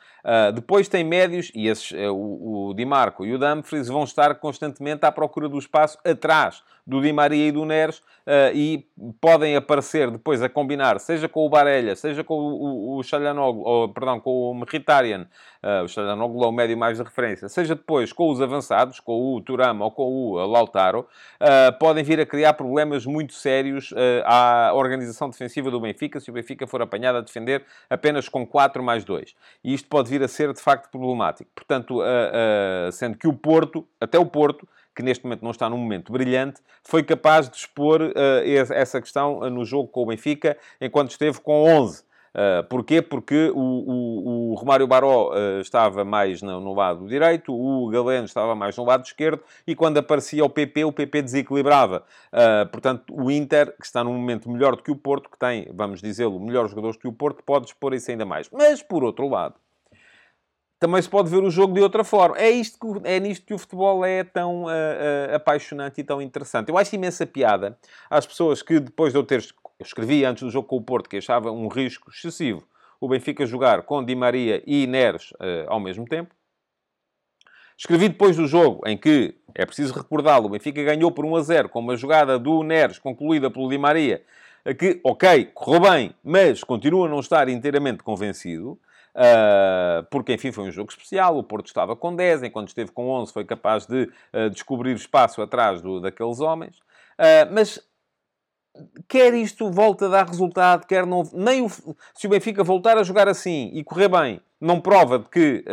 Depois 0.56 0.88
tem 0.88 1.04
médios, 1.04 1.52
e 1.54 1.68
esses, 1.68 1.92
o, 1.92 2.70
o 2.70 2.74
Di 2.74 2.86
Marco 2.86 3.26
e 3.26 3.34
o 3.34 3.38
Dumfries 3.38 3.90
vão 3.90 4.06
estar 4.06 4.34
constantemente 4.36 5.06
à 5.06 5.12
procura 5.12 5.50
do 5.50 5.60
espaço 5.60 5.98
atrás 6.06 6.64
do 6.86 7.02
Di 7.02 7.14
Maria 7.14 7.48
e 7.48 7.52
do 7.52 7.66
Neres 7.66 8.00
uh, 8.00 8.54
e 8.54 8.86
podem 9.22 9.56
aparecer 9.56 10.12
depois 10.12 10.42
a 10.42 10.50
combinar, 10.50 11.00
seja 11.00 11.30
com 11.30 11.46
o 11.46 11.50
Barella, 11.50 11.96
seja 11.96 12.24
com 12.24 12.36
o, 12.36 12.96
o, 12.96 12.98
o 12.98 13.04
Chalhanoglu, 13.04 13.64
ou, 13.64 13.90
perdão, 13.90 14.20
com 14.20 14.52
o 14.52 14.54
Mkhitaryan, 14.54 15.26
uh, 15.64 15.84
o 15.84 15.88
Chalhanoglu 15.88 16.44
é 16.44 16.48
o 16.48 16.52
médio 16.52 16.78
mais 16.78 16.98
de 16.98 17.04
referência, 17.04 17.48
seja 17.48 17.76
depois 17.76 18.12
com 18.12 18.30
os 18.30 18.42
avançados, 18.42 19.00
com 19.00 19.36
o 19.36 19.42
Turama 19.42 19.86
ou 19.86 19.92
com 19.92 20.04
o 20.04 20.46
Lautaro, 20.46 21.08
uh, 21.42 21.80
podem 21.80 22.04
vir 22.04 22.20
a 22.20 22.26
criar 22.26 22.54
problemas 22.54 23.06
muito 23.06 23.34
sérios 23.34 23.94
à 24.26 24.72
organização 24.74 25.30
defensiva 25.30 25.72
do 25.72 25.80
Benfica, 25.80 26.20
se 26.20 26.30
o 26.30 26.34
Benfica 26.34 26.68
for 26.68 26.82
apanhado 26.82 27.18
a 27.18 27.22
defender 27.22 27.64
apenas 27.90 28.28
com 28.28 28.46
4 28.46 28.84
mais 28.84 29.04
2. 29.04 29.34
E 29.64 29.74
isto 29.74 29.88
pode 29.88 30.10
vir 30.10 30.22
a 30.24 30.28
ser, 30.28 30.52
de 30.54 30.62
facto, 30.62 30.90
problemático. 30.90 31.50
Portanto, 31.56 32.00
sendo 32.92 33.18
que 33.18 33.28
o 33.28 33.34
Porto, 33.34 33.88
até 34.00 34.18
o 34.18 34.26
Porto, 34.26 34.68
que 34.96 35.04
neste 35.04 35.24
momento 35.24 35.44
não 35.44 35.52
está 35.52 35.70
num 35.70 35.78
momento 35.78 36.12
brilhante, 36.12 36.62
foi 36.84 37.04
capaz 37.04 37.50
de 37.50 37.58
expor 37.58 38.02
uh, 38.02 38.14
essa 38.74 39.02
questão 39.02 39.44
eh, 39.44 39.50
no 39.50 39.66
jogo 39.66 39.88
com 39.88 40.04
o 40.04 40.06
Benfica, 40.06 40.58
enquanto 40.80 41.12
esteve 41.12 41.40
com 41.40 41.64
11. 41.64 42.04
Uh, 42.34 42.64
porquê? 42.68 43.00
Porque 43.00 43.52
o, 43.54 43.60
o, 43.60 44.52
o 44.52 44.56
Romário 44.56 44.88
Baró 44.88 45.30
uh, 45.30 45.62
estava 45.62 46.04
mais 46.04 46.42
no, 46.42 46.60
no, 46.60 46.74
lado 46.74 47.08
direito, 47.08 47.54
o 47.54 47.88
Galeno 47.90 48.26
estava 48.26 48.56
mais 48.56 48.76
no 48.76 48.84
lado 48.84 49.06
esquerdo, 49.06 49.44
e 49.68 49.76
quando 49.76 50.00
aparecia 50.00 50.44
o 50.44 50.50
PP, 50.50 50.84
o 50.84 50.92
PP 50.92 51.22
desequilibrava. 51.22 52.04
Uh, 52.32 52.68
portanto, 52.72 53.04
o 53.12 53.30
Inter, 53.30 53.76
que 53.78 53.86
está 53.86 54.04
num 54.04 54.14
momento 54.14 54.50
melhor 54.50 54.76
do 54.76 54.82
que 54.82 54.90
o 54.90 54.96
Porto, 54.96 55.30
que 55.30 55.38
tem, 55.38 55.68
vamos 55.72 56.02
dizê-lo, 56.02 56.40
melhores 56.40 56.72
jogadores 56.72 56.98
que 56.98 57.08
o 57.08 57.14
Porto, 57.14 57.44
pode 57.44 57.68
expor 57.68 57.94
isso 57.94 58.10
ainda 58.10 58.26
mais. 58.26 58.50
Mas, 58.52 58.82
por 58.82 59.04
outro 59.04 59.30
lado, 59.30 59.54
também 60.84 61.02
se 61.02 61.08
pode 61.08 61.30
ver 61.30 61.42
o 61.42 61.50
jogo 61.50 61.74
de 61.74 61.80
outra 61.80 62.04
forma. 62.04 62.38
É, 62.38 62.52
isto 62.52 62.78
que, 62.78 63.08
é 63.08 63.18
nisto 63.18 63.46
que 63.46 63.54
o 63.54 63.58
futebol 63.58 64.04
é 64.04 64.22
tão 64.22 64.64
uh, 64.64 64.68
uh, 64.68 65.36
apaixonante 65.36 66.02
e 66.02 66.04
tão 66.04 66.22
interessante. 66.22 66.68
Eu 66.68 66.78
acho 66.78 66.94
imensa 66.94 67.26
piada 67.26 67.78
às 68.10 68.26
pessoas 68.26 68.62
que, 68.62 68.82
depois 68.82 69.14
de 69.14 69.18
eu 69.18 69.24
ter... 69.24 69.42
Eu 69.80 69.86
escrevi 69.86 70.26
antes 70.26 70.44
do 70.44 70.50
jogo 70.50 70.68
com 70.68 70.76
o 70.76 70.82
Porto 70.82 71.10
que 71.10 71.16
achava 71.16 71.50
um 71.50 71.70
risco 71.70 72.12
excessivo 72.12 72.68
o 73.00 73.08
Benfica 73.08 73.46
jogar 73.46 73.84
com 73.84 74.04
Di 74.04 74.14
Maria 74.14 74.62
e 74.68 74.86
Neres 74.86 75.32
uh, 75.32 75.68
ao 75.68 75.80
mesmo 75.80 76.04
tempo. 76.04 76.36
Escrevi 77.78 78.10
depois 78.10 78.36
do 78.36 78.46
jogo, 78.46 78.82
em 78.86 78.98
que, 78.98 79.36
é 79.56 79.66
preciso 79.66 79.94
recordá-lo, 79.94 80.48
o 80.48 80.50
Benfica 80.50 80.84
ganhou 80.84 81.12
por 81.14 81.24
1 81.24 81.36
a 81.38 81.42
0, 81.42 81.70
com 81.70 81.80
uma 81.80 81.96
jogada 81.96 82.38
do 82.38 82.62
Neres 82.62 83.00
concluída 83.00 83.50
pelo 83.50 83.70
Di 83.70 83.78
Maria, 83.78 84.22
que, 84.78 85.00
ok, 85.02 85.46
correu 85.54 85.80
bem, 85.80 86.16
mas 86.22 86.62
continua 86.62 87.08
a 87.08 87.10
não 87.10 87.22
estar 87.22 87.48
inteiramente 87.48 88.04
convencido. 88.04 88.78
Uh, 89.16 90.04
porque, 90.10 90.34
enfim, 90.34 90.52
foi 90.52 90.66
um 90.66 90.72
jogo 90.72 90.90
especial. 90.90 91.38
O 91.38 91.44
Porto 91.44 91.68
estava 91.68 91.96
com 91.96 92.16
10, 92.16 92.44
enquanto 92.44 92.70
esteve 92.70 92.92
com 92.92 93.10
11, 93.10 93.32
foi 93.32 93.46
capaz 93.46 93.86
de 93.86 94.10
uh, 94.34 94.50
descobrir 94.50 94.96
espaço 94.96 95.42
atrás 95.42 95.82
do, 95.82 96.00
daqueles 96.00 96.40
homens. 96.40 96.78
Uh, 97.20 97.52
mas 97.52 97.80
quer 99.08 99.34
isto 99.36 99.70
volte 99.70 100.06
a 100.06 100.08
dar 100.08 100.28
resultado, 100.28 100.88
quer 100.88 101.06
não. 101.06 101.24
Nem 101.32 101.64
o, 101.64 101.70
se 101.70 102.26
o 102.26 102.30
Benfica 102.30 102.64
voltar 102.64 102.98
a 102.98 103.04
jogar 103.04 103.28
assim 103.28 103.70
e 103.74 103.84
correr 103.84 104.10
bem, 104.10 104.42
não 104.60 104.82
prova 104.82 105.20
de 105.20 105.30
que 105.30 105.64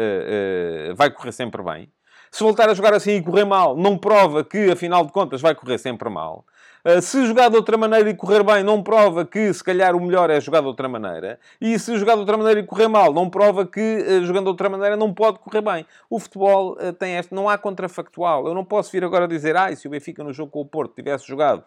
vai 0.96 1.10
correr 1.10 1.32
sempre 1.32 1.62
bem. 1.62 1.90
Se 2.30 2.44
voltar 2.44 2.68
a 2.68 2.74
jogar 2.74 2.92
assim 2.92 3.12
e 3.12 3.22
correr 3.22 3.44
mal, 3.44 3.76
não 3.76 3.96
prova 3.96 4.44
que, 4.44 4.70
afinal 4.70 5.04
de 5.04 5.12
contas, 5.12 5.40
vai 5.40 5.54
correr 5.54 5.78
sempre 5.78 6.08
mal. 6.08 6.44
Uh, 6.84 7.00
se 7.02 7.26
jogar 7.26 7.50
de 7.50 7.56
outra 7.56 7.76
maneira 7.76 8.08
e 8.08 8.14
correr 8.14 8.42
bem, 8.42 8.62
não 8.62 8.82
prova 8.82 9.24
que, 9.24 9.52
se 9.52 9.62
calhar, 9.62 9.94
o 9.94 10.00
melhor 10.00 10.30
é 10.30 10.40
jogar 10.40 10.60
de 10.60 10.66
outra 10.66 10.88
maneira. 10.88 11.38
E 11.60 11.78
se 11.78 11.96
jogar 11.98 12.14
de 12.14 12.20
outra 12.20 12.36
maneira 12.36 12.60
e 12.60 12.62
correr 12.62 12.88
mal, 12.88 13.12
não 13.12 13.28
prova 13.28 13.66
que, 13.66 13.80
uh, 13.80 14.24
jogando 14.24 14.44
de 14.44 14.50
outra 14.50 14.68
maneira, 14.68 14.96
não 14.96 15.12
pode 15.12 15.38
correr 15.38 15.60
bem. 15.60 15.86
O 16.08 16.18
futebol 16.18 16.72
uh, 16.72 16.92
tem 16.92 17.16
este... 17.16 17.34
Não 17.34 17.48
há 17.48 17.58
contrafactual. 17.58 18.46
Eu 18.46 18.54
não 18.54 18.64
posso 18.64 18.90
vir 18.90 19.04
agora 19.04 19.28
dizer, 19.28 19.56
ah, 19.56 19.74
se 19.74 19.86
o 19.86 19.90
Benfica 19.90 20.24
no 20.24 20.32
jogo 20.32 20.50
com 20.50 20.60
o 20.60 20.66
Porto 20.66 20.94
tivesse 20.94 21.26
jogado 21.26 21.64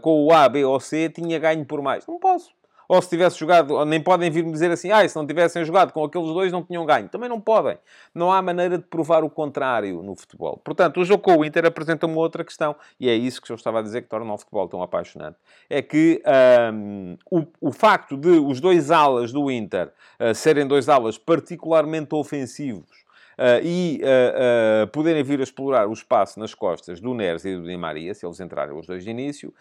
com 0.00 0.24
o 0.24 0.32
A, 0.32 0.48
B 0.48 0.64
ou 0.64 0.80
C, 0.80 1.08
tinha 1.08 1.38
ganho 1.38 1.64
por 1.64 1.82
mais. 1.82 2.06
Não 2.06 2.18
posso 2.18 2.50
ou 2.88 3.00
se 3.02 3.08
tivesse 3.08 3.38
jogado, 3.38 3.84
nem 3.84 4.00
podem 4.00 4.30
vir-me 4.30 4.52
dizer 4.52 4.70
assim, 4.70 4.90
ah, 4.90 5.06
se 5.08 5.16
não 5.16 5.26
tivessem 5.26 5.64
jogado 5.64 5.92
com 5.92 6.04
aqueles 6.04 6.28
dois 6.28 6.52
não 6.52 6.62
tinham 6.62 6.84
ganho. 6.84 7.08
Também 7.08 7.28
não 7.28 7.40
podem. 7.40 7.78
Não 8.14 8.32
há 8.32 8.40
maneira 8.40 8.78
de 8.78 8.84
provar 8.84 9.24
o 9.24 9.30
contrário 9.30 10.02
no 10.02 10.14
futebol. 10.14 10.60
Portanto, 10.64 11.00
o 11.00 11.04
jogo 11.04 11.22
com 11.22 11.36
o 11.36 11.44
Inter 11.44 11.66
apresenta 11.66 12.06
uma 12.06 12.18
outra 12.18 12.44
questão, 12.44 12.76
e 12.98 13.08
é 13.08 13.14
isso 13.14 13.40
que 13.42 13.50
eu 13.50 13.56
estava 13.56 13.80
a 13.80 13.82
dizer 13.82 14.02
que 14.02 14.08
torna 14.08 14.32
o 14.32 14.38
futebol 14.38 14.68
tão 14.68 14.82
apaixonante. 14.82 15.36
É 15.68 15.82
que 15.82 16.22
um, 16.72 17.16
o, 17.30 17.46
o, 17.60 17.72
facto 17.72 18.16
de 18.16 18.30
os 18.30 18.60
dois 18.60 18.90
alas 18.90 19.32
do 19.32 19.50
Inter 19.50 19.92
uh, 20.20 20.34
serem 20.34 20.66
dois 20.66 20.88
alas 20.88 21.18
particularmente 21.18 22.14
ofensivos, 22.14 23.06
Uh, 23.36 23.60
e 23.62 24.00
uh, 24.02 24.84
uh, 24.84 24.86
poderem 24.86 25.22
vir 25.22 25.40
a 25.40 25.42
explorar 25.42 25.86
o 25.86 25.92
espaço 25.92 26.40
nas 26.40 26.54
costas 26.54 27.02
do 27.02 27.12
Neres 27.12 27.44
e 27.44 27.54
do 27.54 27.64
Di 27.64 27.76
Maria, 27.76 28.14
se 28.14 28.24
eles 28.24 28.40
entrarem 28.40 28.74
os 28.74 28.86
dois 28.86 29.04
de 29.04 29.10
início, 29.10 29.52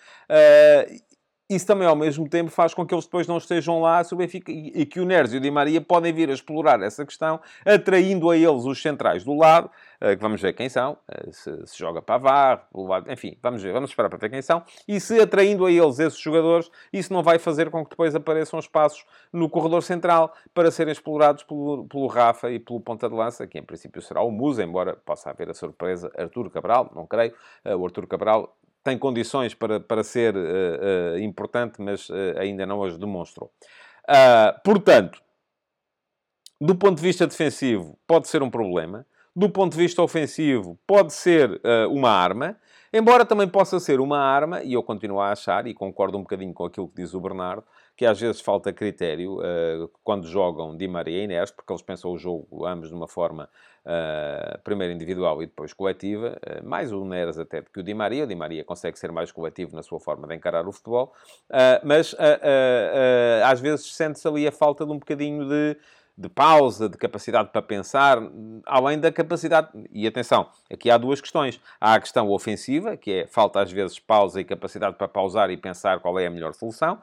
isso 1.49 1.67
também, 1.67 1.88
ao 1.88 1.95
mesmo 1.95 2.27
tempo, 2.27 2.49
faz 2.49 2.73
com 2.73 2.86
que 2.86 2.93
eles 2.93 3.05
depois 3.05 3.27
não 3.27 3.38
estejam 3.38 3.79
lá 3.79 4.01
o 4.12 4.15
Benfica, 4.15 4.51
e, 4.51 4.86
que 4.86 4.99
o 4.99 5.05
Neres 5.05 5.31
e 5.31 5.38
o 5.38 5.39
Di 5.39 5.51
Maria 5.51 5.79
podem 5.79 6.12
vir 6.12 6.29
a 6.29 6.34
explorar 6.34 6.81
essa 6.81 7.05
questão, 7.05 7.39
atraindo 7.63 8.29
a 8.31 8.38
eles 8.38 8.65
os 8.65 8.81
centrais 8.81 9.23
do 9.23 9.36
lado, 9.36 9.69
eh, 10.01 10.15
que 10.15 10.21
vamos 10.21 10.41
ver 10.41 10.53
quem 10.53 10.69
são, 10.69 10.97
eh, 11.08 11.31
se, 11.31 11.67
se 11.67 11.77
joga 11.77 12.01
Pavar, 12.01 12.67
enfim, 13.08 13.38
vamos 13.43 13.62
ver, 13.62 13.71
vamos 13.71 13.91
esperar 13.91 14.10
para 14.10 14.17
ver 14.17 14.29
quem 14.29 14.41
são, 14.41 14.63
e 14.88 14.99
se 14.99 15.19
atraindo 15.19 15.65
a 15.65 15.71
eles 15.71 15.99
esses 15.99 16.19
jogadores, 16.19 16.71
isso 16.91 17.13
não 17.13 17.21
vai 17.21 17.38
fazer 17.38 17.69
com 17.69 17.84
que 17.84 17.91
depois 17.91 18.15
apareçam 18.15 18.58
espaços 18.58 19.05
no 19.31 19.47
corredor 19.47 19.84
central 19.84 20.34
para 20.53 20.71
serem 20.71 20.91
explorados 20.91 21.43
pelo, 21.43 21.86
pelo 21.86 22.08
Rafa 22.08 22.49
e 22.49 22.58
pelo 22.58 22.79
ponta 22.79 23.08
de 23.08 23.15
lança, 23.15 23.45
que 23.45 23.60
em 23.60 23.63
princípio 23.63 24.01
será 24.01 24.21
o 24.21 24.31
Musa, 24.31 24.63
embora 24.63 24.95
possa 24.95 25.29
haver 25.29 25.49
a 25.49 25.53
surpresa 25.53 26.12
Artur 26.17 26.49
Cabral, 26.49 26.91
não 26.95 27.05
creio, 27.05 27.34
eh, 27.63 27.75
o 27.75 27.86
Artur 27.86 28.08
Cabral 28.08 28.55
tem 28.86 29.00
condições 29.00 29.56
para, 29.56 29.80
para 29.80 30.04
ser 30.04 30.36
uh, 30.38 31.15
uh, 31.15 31.17
importante, 31.17 31.82
mas 31.82 32.08
uh, 32.08 32.38
ainda 32.38 32.67
não 32.67 32.84
as 32.84 32.95
demonstrou. 33.00 33.52
Ah, 34.08 34.62
portanto, 34.63 35.19
do 36.62 36.76
ponto 36.76 36.98
de 36.98 37.02
vista 37.02 37.26
defensivo, 37.26 37.98
pode 38.06 38.28
ser 38.28 38.43
um 38.43 38.50
problema. 38.52 39.04
Do 39.36 39.50
ponto 39.50 39.71
de 39.71 39.80
vista 39.80 40.04
ofensivo, 40.04 40.80
pode 40.86 41.12
ser 41.12 41.60
uma 41.89 42.10
arma. 42.10 42.56
Embora 42.93 43.26
também 43.26 43.50
possa 43.50 43.80
ser 43.80 44.00
uma 44.00 44.19
arma, 44.19 44.63
e 44.63 44.74
eu 44.74 44.84
continuo 44.84 45.19
a 45.19 45.32
achar, 45.32 45.65
e 45.67 45.74
concordo 45.74 46.17
um 46.17 46.21
bocadinho 46.21 46.54
com 46.54 46.63
aquilo 46.63 46.88
que 46.88 47.02
diz 47.02 47.13
o 47.13 47.19
Bernardo, 47.19 47.63
que 47.95 48.05
às 48.05 48.19
vezes 48.19 48.41
falta 48.41 48.73
critério 48.73 49.39
uh, 49.39 49.89
quando 50.03 50.27
jogam 50.27 50.75
Di 50.75 50.88
Maria 50.88 51.21
e 51.21 51.23
Inês, 51.23 51.51
porque 51.51 51.71
eles 51.71 51.81
pensam 51.81 52.12
o 52.12 52.17
jogo 52.17 52.65
ambos 52.65 52.89
de 52.89 52.95
uma 52.95 53.08
forma 53.08 53.49
uh, 53.86 54.60
primeiro 54.63 54.93
individual 54.93 55.41
e 55.41 55.45
depois 55.45 55.71
coletiva, 55.71 56.38
uh, 56.45 56.67
mais 56.67 56.91
o 56.91 57.05
Neres 57.05 57.39
até 57.39 57.62
do 57.62 57.69
que 57.69 57.79
o 57.79 57.84
Di 57.84 57.93
Maria. 57.93 58.25
O 58.25 58.27
Di 58.27 58.36
Maria 58.36 58.63
consegue 58.63 58.99
ser 58.99 59.12
mais 59.12 59.31
coletivo 59.31 59.75
na 59.75 59.81
sua 59.81 59.99
forma 59.99 60.27
de 60.27 60.36
encarar 60.36 60.67
o 60.67 60.71
futebol, 60.71 61.13
mas 61.84 62.15
às 63.45 63.60
vezes 63.60 63.93
sente-se 63.95 64.27
ali 64.27 64.47
a 64.47 64.51
falta 64.51 64.86
de 64.86 64.91
um 64.91 64.99
bocadinho 64.99 65.47
de 65.47 65.77
de 66.17 66.29
pausa, 66.29 66.88
de 66.88 66.97
capacidade 66.97 67.49
para 67.49 67.62
pensar, 67.62 68.17
além 68.65 68.99
da 68.99 69.12
capacidade. 69.12 69.67
E 69.91 70.08
atenção, 70.08 70.49
aqui 70.71 70.89
há 70.89 70.97
duas 70.97 71.19
questões. 71.19 71.60
Há 71.79 71.95
a 71.95 71.99
questão 71.99 72.29
ofensiva, 72.29 72.95
que 72.95 73.12
é 73.12 73.27
falta 73.27 73.60
às 73.62 73.71
vezes 73.71 73.99
pausa 73.99 74.39
e 74.39 74.45
capacidade 74.45 74.95
para 74.95 75.08
pausar 75.08 75.49
e 75.49 75.58
pensar 75.58 75.99
qual 75.99 76.17
é 76.17 76.25
a 76.25 76.29
melhor 76.29 76.53
solução, 76.53 77.01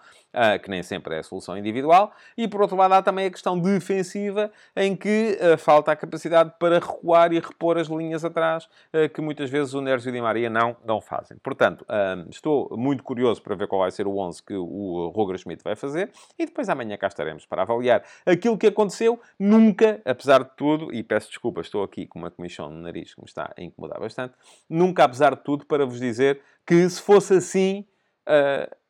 que 0.62 0.70
nem 0.70 0.82
sempre 0.82 1.14
é 1.14 1.18
a 1.18 1.22
solução 1.22 1.56
individual. 1.56 2.12
E 2.36 2.48
por 2.48 2.62
outro 2.62 2.76
lado, 2.76 2.94
há 2.94 3.02
também 3.02 3.26
a 3.26 3.30
questão 3.30 3.58
defensiva, 3.58 4.50
em 4.74 4.96
que 4.96 5.38
uh, 5.40 5.58
falta 5.58 5.92
a 5.92 5.96
capacidade 5.96 6.52
para 6.58 6.78
recuar 6.78 7.32
e 7.32 7.38
repor 7.38 7.78
as 7.78 7.88
linhas 7.88 8.24
atrás, 8.24 8.64
uh, 8.64 9.08
que 9.12 9.20
muitas 9.20 9.50
vezes 9.50 9.74
o 9.74 9.80
Nérgio 9.80 10.08
e 10.08 10.12
Di 10.12 10.20
Maria 10.20 10.48
não, 10.48 10.76
não 10.84 11.00
fazem. 11.00 11.36
Portanto, 11.38 11.84
estou 12.30 12.74
muito 12.76 13.02
curioso 13.02 13.42
para 13.42 13.54
ver 13.54 13.66
qual 13.66 13.82
vai 13.82 13.90
ser 13.90 14.06
o 14.06 14.16
11 14.16 14.42
que 14.42 14.54
o 14.54 15.12
Roger 15.14 15.38
Schmidt 15.38 15.62
vai 15.62 15.76
fazer 15.76 16.10
e 16.38 16.46
depois 16.46 16.68
amanhã 16.68 16.96
cá 16.96 17.06
estaremos 17.06 17.46
para 17.46 17.62
avaliar 17.62 18.02
aquilo 18.24 18.56
que 18.56 18.66
aconteceu. 18.66 19.20
Nunca, 19.38 20.00
apesar 20.04 20.42
de 20.42 20.50
tudo, 20.56 20.92
e 20.92 21.02
peço 21.02 21.28
desculpa, 21.28 21.60
estou 21.60 21.82
aqui 21.82 22.06
com 22.06 22.18
uma 22.18 22.30
comissão 22.30 22.70
no 22.70 22.80
nariz 22.80 23.14
que 23.14 23.20
me 23.20 23.26
está 23.26 23.52
a 23.56 23.62
incomodar 23.62 24.00
bastante, 24.00 24.34
nunca, 24.68 25.04
apesar 25.04 25.34
de 25.34 25.42
tudo, 25.42 25.66
para 25.66 25.84
vos 25.84 26.00
dizer 26.00 26.40
que 26.66 26.88
se 26.88 27.00
fosse 27.00 27.34
assim, 27.34 27.86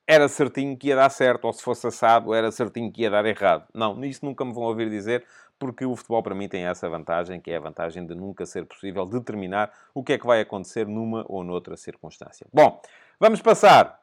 era 0.07 0.29
certinho 0.29 0.77
que 0.77 0.89
ia 0.89 0.97
dar 0.97 1.11
certo, 1.11 1.45
ou 1.45 1.53
se 1.53 1.63
fosse 1.63 1.87
assado, 1.87 2.35
era 2.35 2.51
certinho 2.51 2.91
que 2.91 3.03
ia 3.03 3.11
dar 3.11 3.25
errado. 3.25 3.67
Não, 3.73 3.95
nisso 3.97 4.25
nunca 4.25 4.45
me 4.45 4.53
vão 4.53 4.65
ouvir 4.65 4.91
dizer, 4.91 5.25
porque 5.59 5.87
o 5.87 5.95
futebol 5.95 6.23
para 6.23 6.35
mim 6.35 6.49
tem 6.49 6.65
essa 6.65 6.89
vantagem, 6.89 7.41
que 7.41 7.51
é 7.51 7.57
a 7.57 7.61
vantagem 7.61 8.05
de 8.05 8.15
nunca 8.15 8.45
ser 8.45 8.67
possível 8.67 9.07
determinar 9.07 9.73
o 9.95 10.03
que 10.03 10.15
é 10.15 10.19
que 10.19 10.27
vai 10.27 10.41
acontecer 10.41 10.87
numa 10.87 11.25
ou 11.29 11.45
noutra 11.45 11.77
circunstância. 11.77 12.47
Bom, 12.53 12.81
vamos 13.21 13.41
passar 13.41 14.01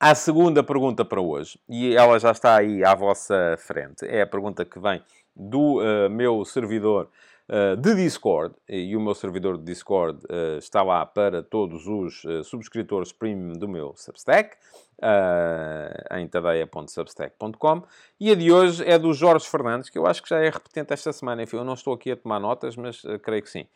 à 0.00 0.14
segunda 0.14 0.62
pergunta 0.62 1.04
para 1.04 1.20
hoje, 1.20 1.58
e 1.68 1.94
ela 1.94 2.18
já 2.18 2.30
está 2.30 2.56
aí 2.56 2.82
à 2.82 2.94
vossa 2.94 3.56
frente. 3.58 4.06
É 4.06 4.22
a 4.22 4.26
pergunta 4.26 4.64
que 4.64 4.78
vem 4.78 5.02
do 5.36 5.80
uh, 5.80 6.08
meu 6.08 6.44
servidor 6.44 7.10
uh, 7.48 7.76
de 7.76 7.94
Discord, 7.94 8.54
e 8.68 8.96
o 8.96 9.00
meu 9.00 9.14
servidor 9.14 9.58
de 9.58 9.64
Discord 9.64 10.24
uh, 10.24 10.58
está 10.58 10.82
lá 10.82 11.04
para 11.04 11.42
todos 11.42 11.86
os 11.86 12.22
subscritores 12.44 13.12
premium 13.12 13.52
do 13.52 13.68
meu 13.68 13.94
Substack 13.96 14.56
uh, 15.02 16.18
em 16.18 16.26
tadeia.substack.com. 16.26 17.82
E 18.20 18.30
a 18.30 18.34
de 18.34 18.52
hoje 18.52 18.84
é 18.88 18.98
do 18.98 19.12
Jorge 19.12 19.46
Fernandes, 19.46 19.90
que 19.90 19.98
eu 19.98 20.06
acho 20.06 20.22
que 20.22 20.28
já 20.28 20.38
é 20.38 20.48
repetente 20.48 20.92
esta 20.92 21.12
semana. 21.12 21.42
Enfim, 21.42 21.56
eu 21.56 21.64
não 21.64 21.74
estou 21.74 21.94
aqui 21.94 22.12
a 22.12 22.16
tomar 22.16 22.38
notas, 22.38 22.76
mas 22.76 23.02
uh, 23.04 23.18
creio 23.18 23.42
que 23.42 23.50
sim. 23.50 23.66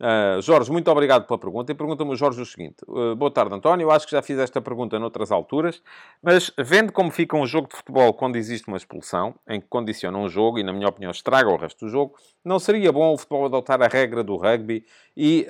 Uh, 0.00 0.42
Jorge, 0.42 0.70
muito 0.72 0.90
obrigado 0.90 1.26
pela 1.26 1.38
pergunta. 1.38 1.70
E 1.70 1.74
pergunta-me 1.74 2.10
o 2.12 2.16
Jorge 2.16 2.40
o 2.40 2.46
seguinte: 2.46 2.76
Boa 3.16 3.30
tarde, 3.30 3.54
António. 3.54 3.84
Eu 3.84 3.90
acho 3.90 4.06
que 4.06 4.12
já 4.12 4.22
fiz 4.22 4.38
esta 4.38 4.60
pergunta 4.60 4.98
noutras 4.98 5.30
alturas, 5.30 5.82
mas 6.22 6.50
vendo 6.58 6.92
como 6.92 7.10
fica 7.10 7.36
um 7.36 7.46
jogo 7.46 7.68
de 7.68 7.76
futebol 7.76 8.12
quando 8.12 8.36
existe 8.36 8.66
uma 8.68 8.76
expulsão, 8.76 9.34
em 9.48 9.60
que 9.60 9.66
condiciona 9.68 10.18
um 10.18 10.28
jogo 10.28 10.58
e, 10.58 10.62
na 10.62 10.72
minha 10.72 10.88
opinião, 10.88 11.10
estraga 11.10 11.48
o 11.48 11.56
resto 11.56 11.84
do 11.84 11.90
jogo, 11.90 12.14
não 12.44 12.58
seria 12.58 12.90
bom 12.92 13.14
o 13.14 13.18
futebol 13.18 13.46
adotar 13.46 13.80
a 13.82 13.86
regra 13.86 14.24
do 14.24 14.36
rugby 14.36 14.84
e 15.16 15.46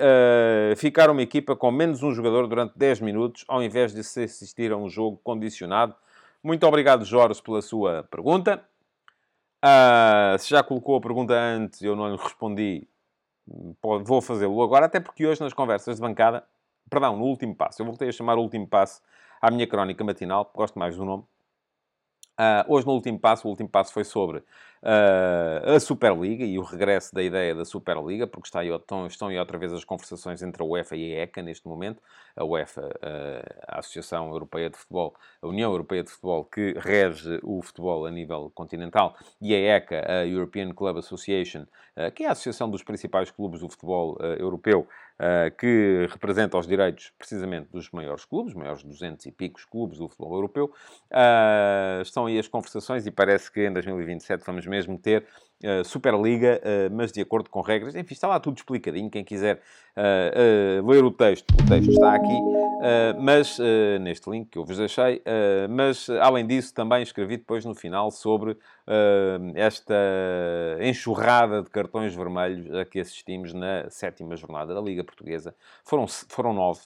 ficar 0.77 1.09
uma 1.09 1.21
equipa 1.21 1.55
com 1.55 1.71
menos 1.71 2.03
um 2.03 2.11
jogador 2.11 2.47
durante 2.47 2.77
10 2.77 3.01
minutos, 3.01 3.43
ao 3.47 3.63
invés 3.63 3.93
de 3.93 4.03
se 4.03 4.23
assistir 4.23 4.71
a 4.71 4.77
um 4.77 4.89
jogo 4.89 5.14
condicionado? 5.23 5.95
Muito 6.43 6.65
obrigado, 6.67 7.05
Jorge, 7.05 7.41
pela 7.41 7.61
sua 7.61 8.03
pergunta. 8.03 8.63
se 10.39 10.49
já 10.49 10.63
colocou 10.63 10.97
a 10.97 11.01
pergunta 11.01 11.33
antes 11.33 11.81
e 11.81 11.85
eu 11.85 11.95
não 11.95 12.09
lhe 12.11 12.17
respondi, 12.17 12.87
vou 13.81 14.21
fazê-lo 14.21 14.61
agora, 14.61 14.85
até 14.85 14.99
porque 14.99 15.25
hoje 15.25 15.41
nas 15.41 15.53
conversas 15.53 15.95
de 15.95 16.01
bancada, 16.01 16.43
perdão, 16.89 17.17
no 17.17 17.25
último 17.25 17.55
passo, 17.55 17.81
eu 17.81 17.85
voltei 17.85 18.09
a 18.09 18.11
chamar 18.11 18.37
o 18.37 18.41
último 18.41 18.67
passo 18.67 19.01
à 19.41 19.51
minha 19.51 19.67
crónica 19.67 20.03
matinal, 20.03 20.51
gosto 20.53 20.77
mais 20.77 20.95
do 20.95 21.05
nome. 21.05 21.23
Uh, 22.37 22.67
hoje, 22.67 22.85
no 22.85 22.93
último 22.93 23.17
passo, 23.17 23.47
o 23.47 23.51
último 23.51 23.69
passo 23.69 23.93
foi 23.93 24.03
sobre 24.03 24.39
uh, 24.39 24.43
a 24.85 25.79
Superliga 25.79 26.45
e 26.45 26.59
o 26.59 26.61
regresso 26.61 27.13
da 27.13 27.23
ideia 27.23 27.55
da 27.55 27.65
Superliga, 27.65 28.27
porque 28.27 28.47
está 28.47 28.59
aí, 28.59 28.69
estão, 28.69 29.07
estão 29.07 29.27
aí 29.29 29.39
outra 29.39 29.57
vez 29.57 29.73
as 29.73 29.83
conversações 29.83 30.43
entre 30.43 30.61
a 30.61 30.65
UEFA 30.65 30.95
e 30.95 31.15
a 31.15 31.23
ECA 31.23 31.41
neste 31.41 31.67
momento. 31.67 32.01
A 32.35 32.43
UEFA, 32.43 32.81
uh, 32.81 33.63
a 33.67 33.79
Associação 33.79 34.29
Europeia 34.29 34.69
de 34.69 34.77
Futebol, 34.77 35.15
a 35.41 35.47
União 35.47 35.71
Europeia 35.71 36.03
de 36.03 36.11
Futebol, 36.11 36.43
que 36.43 36.75
rege 36.77 37.39
o 37.41 37.61
futebol 37.61 38.05
a 38.05 38.11
nível 38.11 38.51
continental, 38.53 39.15
e 39.41 39.55
a 39.55 39.57
ECA, 39.57 40.05
a 40.07 40.27
European 40.27 40.71
Club 40.73 40.97
Association, 40.97 41.65
que 42.13 42.25
é 42.25 42.27
a 42.27 42.33
associação 42.33 42.69
dos 42.69 42.83
principais 42.83 43.31
clubes 43.31 43.61
do 43.61 43.69
futebol 43.69 44.17
europeu, 44.37 44.85
que 45.57 46.07
representa 46.11 46.57
os 46.57 46.67
direitos 46.67 47.13
precisamente 47.17 47.69
dos 47.71 47.89
maiores 47.91 48.25
clubes, 48.25 48.53
maiores 48.53 48.83
200 48.83 49.25
e 49.25 49.31
picos 49.31 49.63
clubes 49.63 49.97
do 49.97 50.09
futebol 50.09 50.33
europeu. 50.33 50.73
Estão 52.01 52.25
aí 52.25 52.37
as 52.37 52.49
conversações 52.49 53.07
e 53.07 53.11
parece 53.11 53.49
que 53.49 53.65
em 53.65 53.71
2027 53.71 54.43
vamos 54.45 54.67
mesmo 54.67 54.74
ter 55.01 55.25
uh, 55.63 55.83
Superliga, 55.83 56.61
mas 56.91 57.11
de 57.11 57.21
acordo 57.21 57.49
com 57.49 57.61
regras. 57.61 57.95
Enfim, 57.95 58.13
está 58.13 58.27
lá 58.27 58.39
tudo 58.39 58.57
explicadinho. 58.57 59.09
Quem 59.09 59.23
quiser 59.23 59.61
ler 60.83 61.03
o 61.03 61.11
texto, 61.11 61.49
o 61.51 61.65
texto 61.65 61.91
está 61.91 62.13
aqui, 62.13 62.39
mas 63.19 63.57
neste 64.01 64.29
link 64.29 64.49
que 64.49 64.57
eu 64.57 64.65
vos 64.65 64.77
deixei. 64.77 65.23
mas 65.69 66.09
além 66.21 66.45
disso, 66.45 66.73
também 66.73 67.01
escrevi 67.01 67.37
depois 67.37 67.63
no 67.63 67.73
final 67.73 68.11
sobre 68.11 68.57
esta 69.55 69.95
enxurrada 70.81 71.63
de 71.63 71.69
cartões 71.69 72.13
vermelhos 72.13 72.73
a 72.73 72.85
que 72.85 72.99
assistimos 72.99 73.53
na 73.53 73.89
sétima 73.89 74.35
jornada 74.35 74.73
da 74.73 74.81
Liga 74.81 75.03
Portuguesa. 75.03 75.55
Foram, 75.83 76.05
foram 76.07 76.53
nove, 76.53 76.81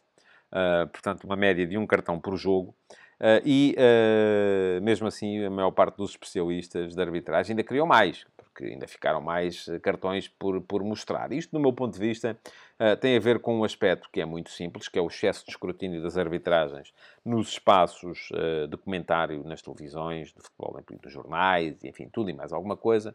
uh, 0.52 0.88
portanto, 0.90 1.24
uma 1.24 1.36
média 1.36 1.66
de 1.66 1.78
um 1.78 1.86
cartão 1.86 2.20
por 2.20 2.36
jogo. 2.38 2.74
Uh, 3.20 3.44
e, 3.44 3.76
uh, 3.78 4.82
mesmo 4.82 5.06
assim, 5.06 5.44
a 5.44 5.50
maior 5.50 5.72
parte 5.72 5.98
dos 5.98 6.12
especialistas 6.12 6.96
de 6.96 7.02
arbitragem 7.02 7.52
ainda 7.52 7.64
criou 7.64 7.86
mais, 7.86 8.26
porque 8.38 8.64
ainda 8.64 8.88
ficaram 8.88 9.20
mais 9.20 9.66
cartões 9.82 10.30
por, 10.30 10.62
por 10.62 10.82
mostrar. 10.84 11.34
Isto, 11.34 11.52
do 11.52 11.60
meu 11.60 11.74
ponto 11.74 11.94
de 11.94 12.00
vista, 12.00 12.38
uh, 12.80 12.96
tem 12.96 13.18
a 13.18 13.20
ver 13.20 13.40
com 13.40 13.60
um 13.60 13.66
aspecto 13.66 14.10
que 14.10 14.22
é 14.22 14.26
muito 14.26 14.50
simples, 14.52 14.88
que 14.88 14.98
é 14.98 15.02
o 15.02 15.08
excesso 15.08 15.44
de 15.44 15.52
escrutínio 15.52 16.02
das 16.02 16.18
arbitragens 16.18 16.94
nos 17.26 17.50
espaços 17.50 18.30
de 18.70 18.78
comentário 18.78 19.44
nas 19.44 19.62
televisões, 19.62 20.30
de 20.30 20.42
futebol, 20.42 20.82
dos 21.02 21.12
jornais, 21.12 21.84
enfim, 21.84 22.08
tudo 22.12 22.30
e 22.30 22.34
mais 22.34 22.54
alguma 22.54 22.78
coisa 22.78 23.14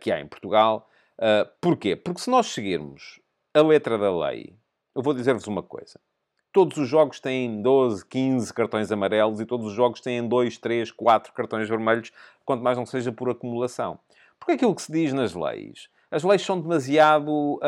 que 0.00 0.10
há 0.10 0.18
em 0.18 0.26
Portugal. 0.26 0.88
porquê? 1.60 1.94
Porque 1.94 2.20
se 2.20 2.30
nós 2.30 2.46
seguirmos 2.46 3.20
a 3.54 3.60
letra 3.60 3.98
da 3.98 4.10
lei, 4.16 4.56
eu 4.94 5.02
vou 5.02 5.14
dizer-vos 5.14 5.46
uma 5.46 5.62
coisa. 5.62 6.00
Todos 6.56 6.78
os 6.78 6.88
jogos 6.88 7.20
têm 7.20 7.60
12, 7.60 8.06
15 8.06 8.54
cartões 8.54 8.90
amarelos 8.90 9.42
e 9.42 9.44
todos 9.44 9.66
os 9.66 9.74
jogos 9.74 10.00
têm 10.00 10.26
2, 10.26 10.56
3, 10.56 10.90
4 10.90 11.34
cartões 11.34 11.68
vermelhos, 11.68 12.10
quanto 12.46 12.64
mais 12.64 12.78
não 12.78 12.86
seja 12.86 13.12
por 13.12 13.28
acumulação. 13.28 13.98
Porque 14.40 14.52
aquilo 14.52 14.74
que 14.74 14.80
se 14.80 14.90
diz 14.90 15.12
nas 15.12 15.34
leis, 15.34 15.90
as 16.10 16.24
leis 16.24 16.40
são 16.40 16.58
demasiado 16.58 17.28
uh, 17.28 17.58
uh, 17.58 17.60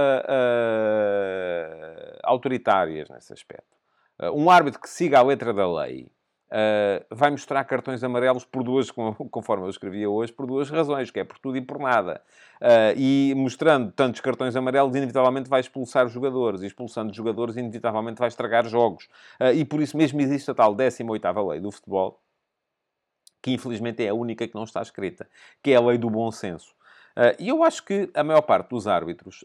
autoritárias 2.22 3.10
nesse 3.10 3.30
aspecto. 3.30 3.76
Uh, 4.18 4.30
um 4.30 4.48
árbitro 4.48 4.80
que 4.80 4.88
siga 4.88 5.18
a 5.18 5.22
letra 5.22 5.52
da 5.52 5.70
lei 5.70 6.10
Uh, 6.48 7.04
vai 7.14 7.30
mostrar 7.30 7.62
cartões 7.64 8.02
amarelos 8.02 8.42
por 8.42 8.62
duas, 8.62 8.90
conforme 9.30 9.66
eu 9.66 9.70
escrevia 9.70 10.08
hoje, 10.08 10.32
por 10.32 10.46
duas 10.46 10.70
razões, 10.70 11.10
que 11.10 11.20
é 11.20 11.24
por 11.24 11.38
tudo 11.38 11.58
e 11.58 11.60
por 11.60 11.78
nada. 11.78 12.22
Uh, 12.56 12.96
e 12.96 13.34
mostrando 13.36 13.92
tantos 13.92 14.20
cartões 14.20 14.56
amarelos, 14.56 14.96
inevitavelmente 14.96 15.48
vai 15.48 15.60
expulsar 15.60 16.08
jogadores, 16.08 16.62
e 16.62 16.66
expulsando 16.66 17.12
jogadores, 17.12 17.56
inevitavelmente 17.56 18.18
vai 18.18 18.28
estragar 18.28 18.66
jogos. 18.66 19.04
Uh, 19.38 19.52
e 19.54 19.64
por 19.64 19.82
isso 19.82 19.96
mesmo 19.96 20.20
existe 20.20 20.50
a 20.50 20.54
tal 20.54 20.74
18ª 20.74 21.50
lei 21.50 21.60
do 21.60 21.70
futebol, 21.70 22.18
que 23.42 23.52
infelizmente 23.52 24.02
é 24.02 24.08
a 24.08 24.14
única 24.14 24.48
que 24.48 24.54
não 24.54 24.64
está 24.64 24.80
escrita, 24.80 25.28
que 25.62 25.72
é 25.72 25.76
a 25.76 25.80
lei 25.80 25.98
do 25.98 26.08
bom 26.08 26.30
senso. 26.30 26.76
E 27.40 27.48
eu 27.48 27.64
acho 27.64 27.84
que 27.84 28.08
a 28.14 28.22
maior 28.22 28.42
parte 28.42 28.70
dos 28.70 28.86
árbitros 28.86 29.44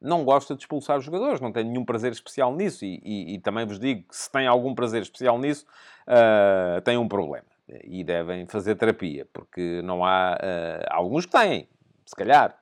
não 0.00 0.24
gosta 0.24 0.54
de 0.54 0.62
expulsar 0.62 0.98
os 0.98 1.04
jogadores, 1.04 1.40
não 1.40 1.52
tem 1.52 1.64
nenhum 1.64 1.84
prazer 1.84 2.12
especial 2.12 2.54
nisso. 2.54 2.84
E, 2.84 3.00
e, 3.04 3.34
e 3.34 3.38
também 3.38 3.66
vos 3.66 3.78
digo 3.78 4.02
que 4.08 4.16
se 4.16 4.30
tem 4.30 4.46
algum 4.46 4.74
prazer 4.74 5.02
especial 5.02 5.38
nisso, 5.38 5.66
uh, 6.06 6.80
tem 6.82 6.96
um 6.96 7.08
problema. 7.08 7.46
E 7.84 8.04
devem 8.04 8.46
fazer 8.46 8.76
terapia, 8.76 9.26
porque 9.32 9.82
não 9.82 10.04
há. 10.04 10.38
Uh, 10.40 10.86
alguns 10.90 11.26
que 11.26 11.32
têm, 11.32 11.68
se 12.04 12.14
calhar. 12.14 12.56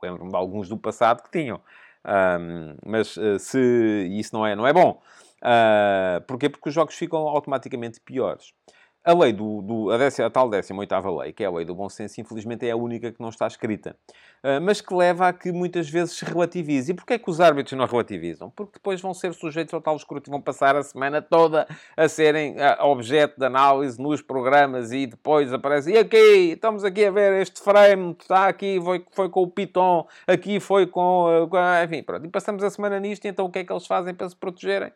Lembro-me 0.00 0.30
de 0.30 0.36
alguns 0.36 0.68
do 0.68 0.76
passado 0.76 1.22
que 1.24 1.30
tinham. 1.30 1.60
Mas 2.86 3.16
uh, 3.16 3.38
se 3.38 4.08
isso 4.12 4.34
não 4.34 4.46
é, 4.46 4.54
não 4.54 4.66
é 4.66 4.72
bom. 4.72 5.02
Uh, 5.38 6.20
porquê? 6.26 6.48
Porque 6.48 6.68
os 6.68 6.74
jogos 6.74 6.94
ficam 6.94 7.20
automaticamente 7.28 8.00
piores. 8.00 8.52
A 9.08 9.14
lei 9.14 9.32
do, 9.32 9.62
do 9.62 9.90
a, 9.90 9.96
décima, 9.96 10.26
a 10.26 10.30
tal 10.30 10.50
18 10.50 11.16
lei, 11.18 11.32
que 11.32 11.42
é 11.42 11.46
a 11.46 11.50
lei 11.50 11.64
do 11.64 11.74
bom 11.74 11.88
senso, 11.88 12.20
infelizmente 12.20 12.68
é 12.68 12.72
a 12.72 12.76
única 12.76 13.10
que 13.10 13.18
não 13.18 13.30
está 13.30 13.46
escrita. 13.46 13.96
Uh, 14.44 14.60
mas 14.60 14.82
que 14.82 14.94
leva 14.94 15.26
a 15.26 15.32
que 15.32 15.50
muitas 15.50 15.88
vezes 15.88 16.14
se 16.14 16.26
relativize. 16.26 16.92
E 16.92 16.94
porquê 16.94 17.14
é 17.14 17.18
que 17.18 17.30
os 17.30 17.40
árbitros 17.40 17.72
não 17.72 17.86
relativizam? 17.86 18.50
Porque 18.50 18.72
depois 18.74 19.00
vão 19.00 19.14
ser 19.14 19.32
sujeitos 19.32 19.72
ao 19.72 19.80
tal 19.80 19.96
escrutínio, 19.96 20.36
vão 20.36 20.42
passar 20.42 20.76
a 20.76 20.82
semana 20.82 21.22
toda 21.22 21.66
a 21.96 22.06
serem 22.06 22.56
uh, 22.56 22.84
objeto 22.84 23.38
de 23.38 23.46
análise 23.46 23.98
nos 23.98 24.20
programas 24.20 24.92
e 24.92 25.06
depois 25.06 25.54
aparece, 25.54 25.90
e 25.90 25.96
aqui, 25.96 26.52
estamos 26.52 26.84
aqui 26.84 27.06
a 27.06 27.10
ver 27.10 27.40
este 27.40 27.62
frame, 27.62 28.14
está 28.20 28.46
aqui, 28.46 28.78
foi, 28.78 29.02
foi 29.12 29.30
com 29.30 29.42
o 29.42 29.50
Python, 29.50 30.06
aqui 30.26 30.60
foi 30.60 30.86
com, 30.86 31.46
uh, 31.46 31.82
enfim, 31.82 32.02
pronto. 32.02 32.26
E 32.26 32.28
passamos 32.28 32.62
a 32.62 32.68
semana 32.68 33.00
nisto, 33.00 33.24
então 33.24 33.46
o 33.46 33.50
que 33.50 33.60
é 33.60 33.64
que 33.64 33.72
eles 33.72 33.86
fazem 33.86 34.12
para 34.12 34.28
se 34.28 34.36
protegerem? 34.36 34.92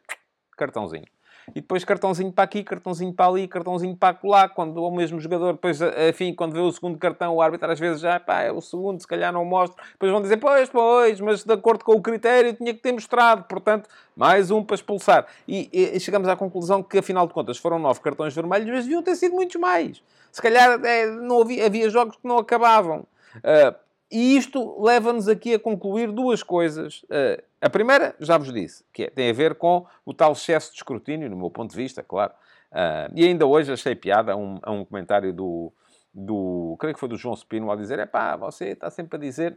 Cartãozinho 0.55 1.07
e 1.51 1.61
depois 1.61 1.85
cartãozinho 1.85 2.33
para 2.33 2.45
aqui, 2.45 2.63
cartãozinho 2.63 3.13
para 3.13 3.27
ali, 3.27 3.49
cartãozinho 3.49 3.97
para 3.97 4.17
lá, 4.25 4.49
quando 4.49 4.83
o 4.83 4.91
mesmo 4.91 5.21
jogador, 5.21 5.53
depois, 5.53 5.81
enfim, 6.09 6.35
quando 6.35 6.53
vê 6.53 6.61
o 6.61 6.73
segundo 6.73 6.99
cartão, 6.99 7.35
o 7.35 7.43
árbitro 7.43 7.71
às 7.71 7.79
vezes 7.79 8.01
já, 8.01 8.19
pá, 8.21 8.43
é 8.43 8.53
o 8.53 8.61
segundo, 8.61 9.01
se 9.01 9.07
calhar 9.07 9.33
não 9.33 9.45
mostra, 9.45 9.83
depois 9.93 10.13
vão 10.13 10.23
dizer, 10.23 10.37
pois, 10.37 10.69
pois, 10.69 11.21
mas 11.21 11.45
de 11.45 11.53
acordo 11.53 11.85
com 11.85 11.93
o 11.93 12.03
critério 12.03 12.55
tinha 12.55 12.73
que 12.73 12.81
ter 12.81 12.93
mostrado, 12.93 13.45
portanto, 13.45 13.89
mais 14.17 14.51
um 14.51 14.63
para 14.63 14.75
expulsar. 14.75 15.27
E, 15.47 15.69
e, 15.73 15.97
e 15.97 16.01
chegamos 16.01 16.29
à 16.29 16.37
conclusão 16.37 16.83
que, 16.83 16.99
afinal 16.99 17.27
de 17.27 17.33
contas, 17.33 17.59
foram 17.59 17.79
nove 17.79 18.01
cartões 18.01 18.35
vermelhos, 18.35 18.69
mas 18.69 18.85
deviam 18.85 19.03
ter 19.03 19.17
sido 19.17 19.35
muitos 19.35 19.57
mais. 19.57 20.03
Se 20.31 20.41
calhar 20.41 20.81
é, 20.85 21.07
não 21.07 21.43
havia, 21.43 21.67
havia 21.67 21.91
jogos 21.91 22.17
que 22.17 22.27
não 22.27 22.39
acabavam. 22.39 23.07
Uh, 23.37 23.75
e 24.11 24.37
isto 24.37 24.81
leva-nos 24.83 25.29
aqui 25.29 25.55
a 25.55 25.59
concluir 25.59 26.11
duas 26.11 26.43
coisas. 26.43 27.03
Uh, 27.05 27.43
a 27.63 27.71
primeira, 27.71 28.17
já 28.19 28.37
vos 28.37 28.53
disse, 28.53 28.85
que 28.93 29.05
é, 29.05 29.11
tem 29.11 29.31
a 29.31 29.33
ver 29.33 29.55
com 29.55 29.87
o 30.05 30.13
tal 30.13 30.33
excesso 30.33 30.73
de 30.73 30.79
escrutínio, 30.79 31.31
no 31.31 31.37
meu 31.37 31.49
ponto 31.49 31.71
de 31.71 31.77
vista, 31.77 32.03
claro. 32.03 32.33
Uh, 32.73 33.13
e 33.15 33.25
ainda 33.25 33.47
hoje 33.47 33.73
achei 33.73 33.95
piada 33.95 34.33
a 34.33 34.37
um, 34.37 34.59
a 34.63 34.73
um 34.73 34.85
comentário 34.85 35.33
do, 35.33 35.73
do, 36.13 36.77
creio 36.81 36.93
que 36.93 36.99
foi 36.99 37.09
do 37.09 37.17
João 37.17 37.37
Spino, 37.37 37.71
a 37.71 37.77
dizer, 37.77 38.01
é 38.01 38.07
pá, 38.07 38.35
você 38.35 38.71
está 38.71 38.91
sempre 38.91 39.17
a 39.17 39.21
dizer 39.21 39.57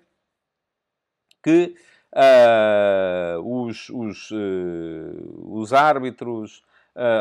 que 1.43 1.75
uh, 2.13 3.39
os, 3.41 3.89
os, 3.89 4.29
os 5.43 5.73
árbitros 5.73 6.63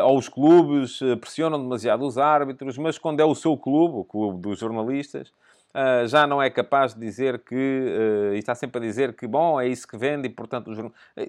ou 0.05 0.16
os 0.16 0.29
clubes 0.29 1.01
pressionam 1.20 1.61
demasiado 1.61 2.07
os 2.07 2.16
árbitros, 2.16 2.79
mas 2.79 2.97
quando 2.97 3.18
é 3.18 3.25
o 3.25 3.35
seu 3.35 3.57
clube, 3.57 3.97
o 3.97 4.05
clube 4.05 4.40
dos 4.40 4.61
jornalistas, 4.61 5.33
uh, 5.74 6.06
já 6.06 6.26
não 6.26 6.40
é 6.40 6.48
capaz 6.48 6.94
de 6.94 7.00
dizer 7.00 7.40
que, 7.40 7.54
uh, 7.54 8.34
está 8.34 8.54
sempre 8.54 8.78
a 8.78 8.80
dizer 8.80 9.14
que, 9.14 9.26
bom, 9.26 9.60
é 9.60 9.66
isso 9.66 9.87
que 9.87 9.96
vende, 9.96 10.28
e 10.28 10.30
portanto, 10.30 10.70
os, 10.70 10.78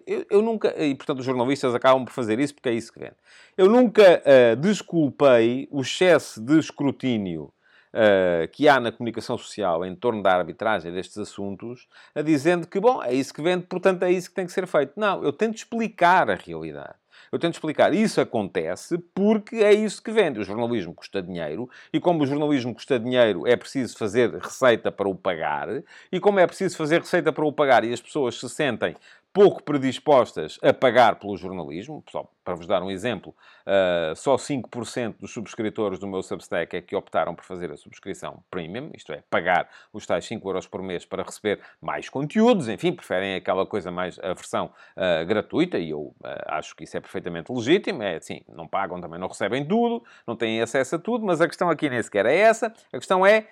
eu, 0.07 0.25
eu, 0.29 0.41
nunca, 0.41 0.73
e 0.81 0.93
portanto 0.95 1.19
os 1.19 1.25
jornalistas 1.25 1.73
acabam 1.73 2.05
por 2.05 2.11
fazer 2.11 2.39
isso 2.39 2.53
porque 2.53 2.69
é 2.69 2.73
isso 2.73 2.93
que 2.93 2.99
vende. 2.99 3.15
Eu 3.57 3.69
nunca 3.69 4.21
uh, 4.21 4.55
desculpei 4.55 5.67
o 5.71 5.81
excesso 5.81 6.41
de 6.41 6.59
escrutínio 6.59 7.51
Uh, 7.95 8.45
que 8.49 8.67
há 8.67 8.77
na 8.77 8.91
comunicação 8.91 9.37
social 9.37 9.85
em 9.85 9.95
torno 9.95 10.21
da 10.21 10.35
arbitragem 10.35 10.91
destes 10.91 11.17
assuntos, 11.17 11.87
a 12.13 12.21
dizendo 12.21 12.67
que, 12.67 12.77
bom, 12.77 13.01
é 13.01 13.13
isso 13.13 13.33
que 13.33 13.41
vende, 13.41 13.67
portanto 13.67 14.03
é 14.03 14.11
isso 14.11 14.27
que 14.27 14.35
tem 14.35 14.45
que 14.45 14.51
ser 14.51 14.67
feito. 14.67 14.91
Não, 14.97 15.23
eu 15.23 15.31
tento 15.31 15.55
explicar 15.55 16.29
a 16.29 16.35
realidade. 16.35 16.95
Eu 17.35 17.39
tento 17.39 17.55
explicar. 17.55 17.93
Isso 17.93 18.21
acontece 18.21 18.97
porque 19.13 19.57
é 19.57 19.73
isso 19.73 20.01
que 20.01 20.09
vende. 20.09 20.39
O 20.39 20.43
jornalismo 20.45 20.93
custa 20.93 21.21
dinheiro 21.21 21.69
e, 21.91 21.99
como 21.99 22.23
o 22.23 22.25
jornalismo 22.25 22.73
custa 22.73 22.97
dinheiro, 22.97 23.45
é 23.45 23.57
preciso 23.57 23.97
fazer 23.97 24.33
receita 24.33 24.89
para 24.89 25.09
o 25.09 25.13
pagar. 25.13 25.83
E, 26.09 26.17
como 26.17 26.39
é 26.39 26.47
preciso 26.47 26.77
fazer 26.77 27.01
receita 27.01 27.33
para 27.33 27.43
o 27.43 27.51
pagar 27.51 27.83
e 27.83 27.91
as 27.91 28.01
pessoas 28.01 28.39
se 28.39 28.47
sentem 28.47 28.95
pouco 29.35 29.61
predispostas 29.61 30.57
a 30.63 30.73
pagar 30.73 31.19
pelo 31.19 31.35
jornalismo. 31.35 32.01
Só 32.09 32.25
para 32.41 32.55
vos 32.55 32.65
dar 32.65 32.81
um 32.81 32.89
exemplo, 32.89 33.35
uh, 33.65 34.15
só 34.15 34.37
5% 34.37 35.15
dos 35.19 35.33
subscritores 35.33 35.99
do 35.99 36.07
meu 36.07 36.23
Substack 36.23 36.77
é 36.77 36.81
que 36.81 36.95
optaram 36.95 37.35
por 37.35 37.43
fazer 37.43 37.69
a 37.69 37.75
subscrição 37.75 38.41
premium, 38.49 38.91
isto 38.93 39.11
é, 39.11 39.23
pagar 39.29 39.67
os 39.91 40.05
tais 40.05 40.23
5 40.25 40.47
euros 40.47 40.67
por 40.67 40.81
mês 40.81 41.05
para 41.05 41.23
receber 41.23 41.59
mais 41.81 42.07
conteúdos. 42.07 42.69
Enfim, 42.69 42.93
preferem 42.93 43.35
aquela 43.35 43.65
coisa 43.65 43.91
mais, 43.91 44.17
a 44.19 44.33
versão 44.33 44.71
uh, 44.95 45.25
gratuita, 45.25 45.77
e 45.79 45.89
eu 45.89 45.99
uh, 45.99 46.15
acho 46.45 46.73
que 46.73 46.85
isso 46.85 46.95
é 46.95 47.01
perfeitamente 47.01 47.51
legítimo. 47.51 48.03
É 48.03 48.15
assim, 48.15 48.41
não 48.47 48.67
pagam, 48.67 49.01
também 49.01 49.19
não 49.19 49.27
recebem 49.27 49.67
tudo, 49.67 50.01
não 50.25 50.37
têm 50.37 50.61
acesso 50.61 50.95
a 50.95 50.99
tudo, 50.99 51.25
mas 51.25 51.41
a 51.41 51.47
questão 51.47 51.69
aqui 51.69 51.89
nem 51.89 52.01
sequer 52.01 52.25
é 52.25 52.37
essa. 52.37 52.67
A 52.93 52.97
questão 52.97 53.25
é 53.25 53.47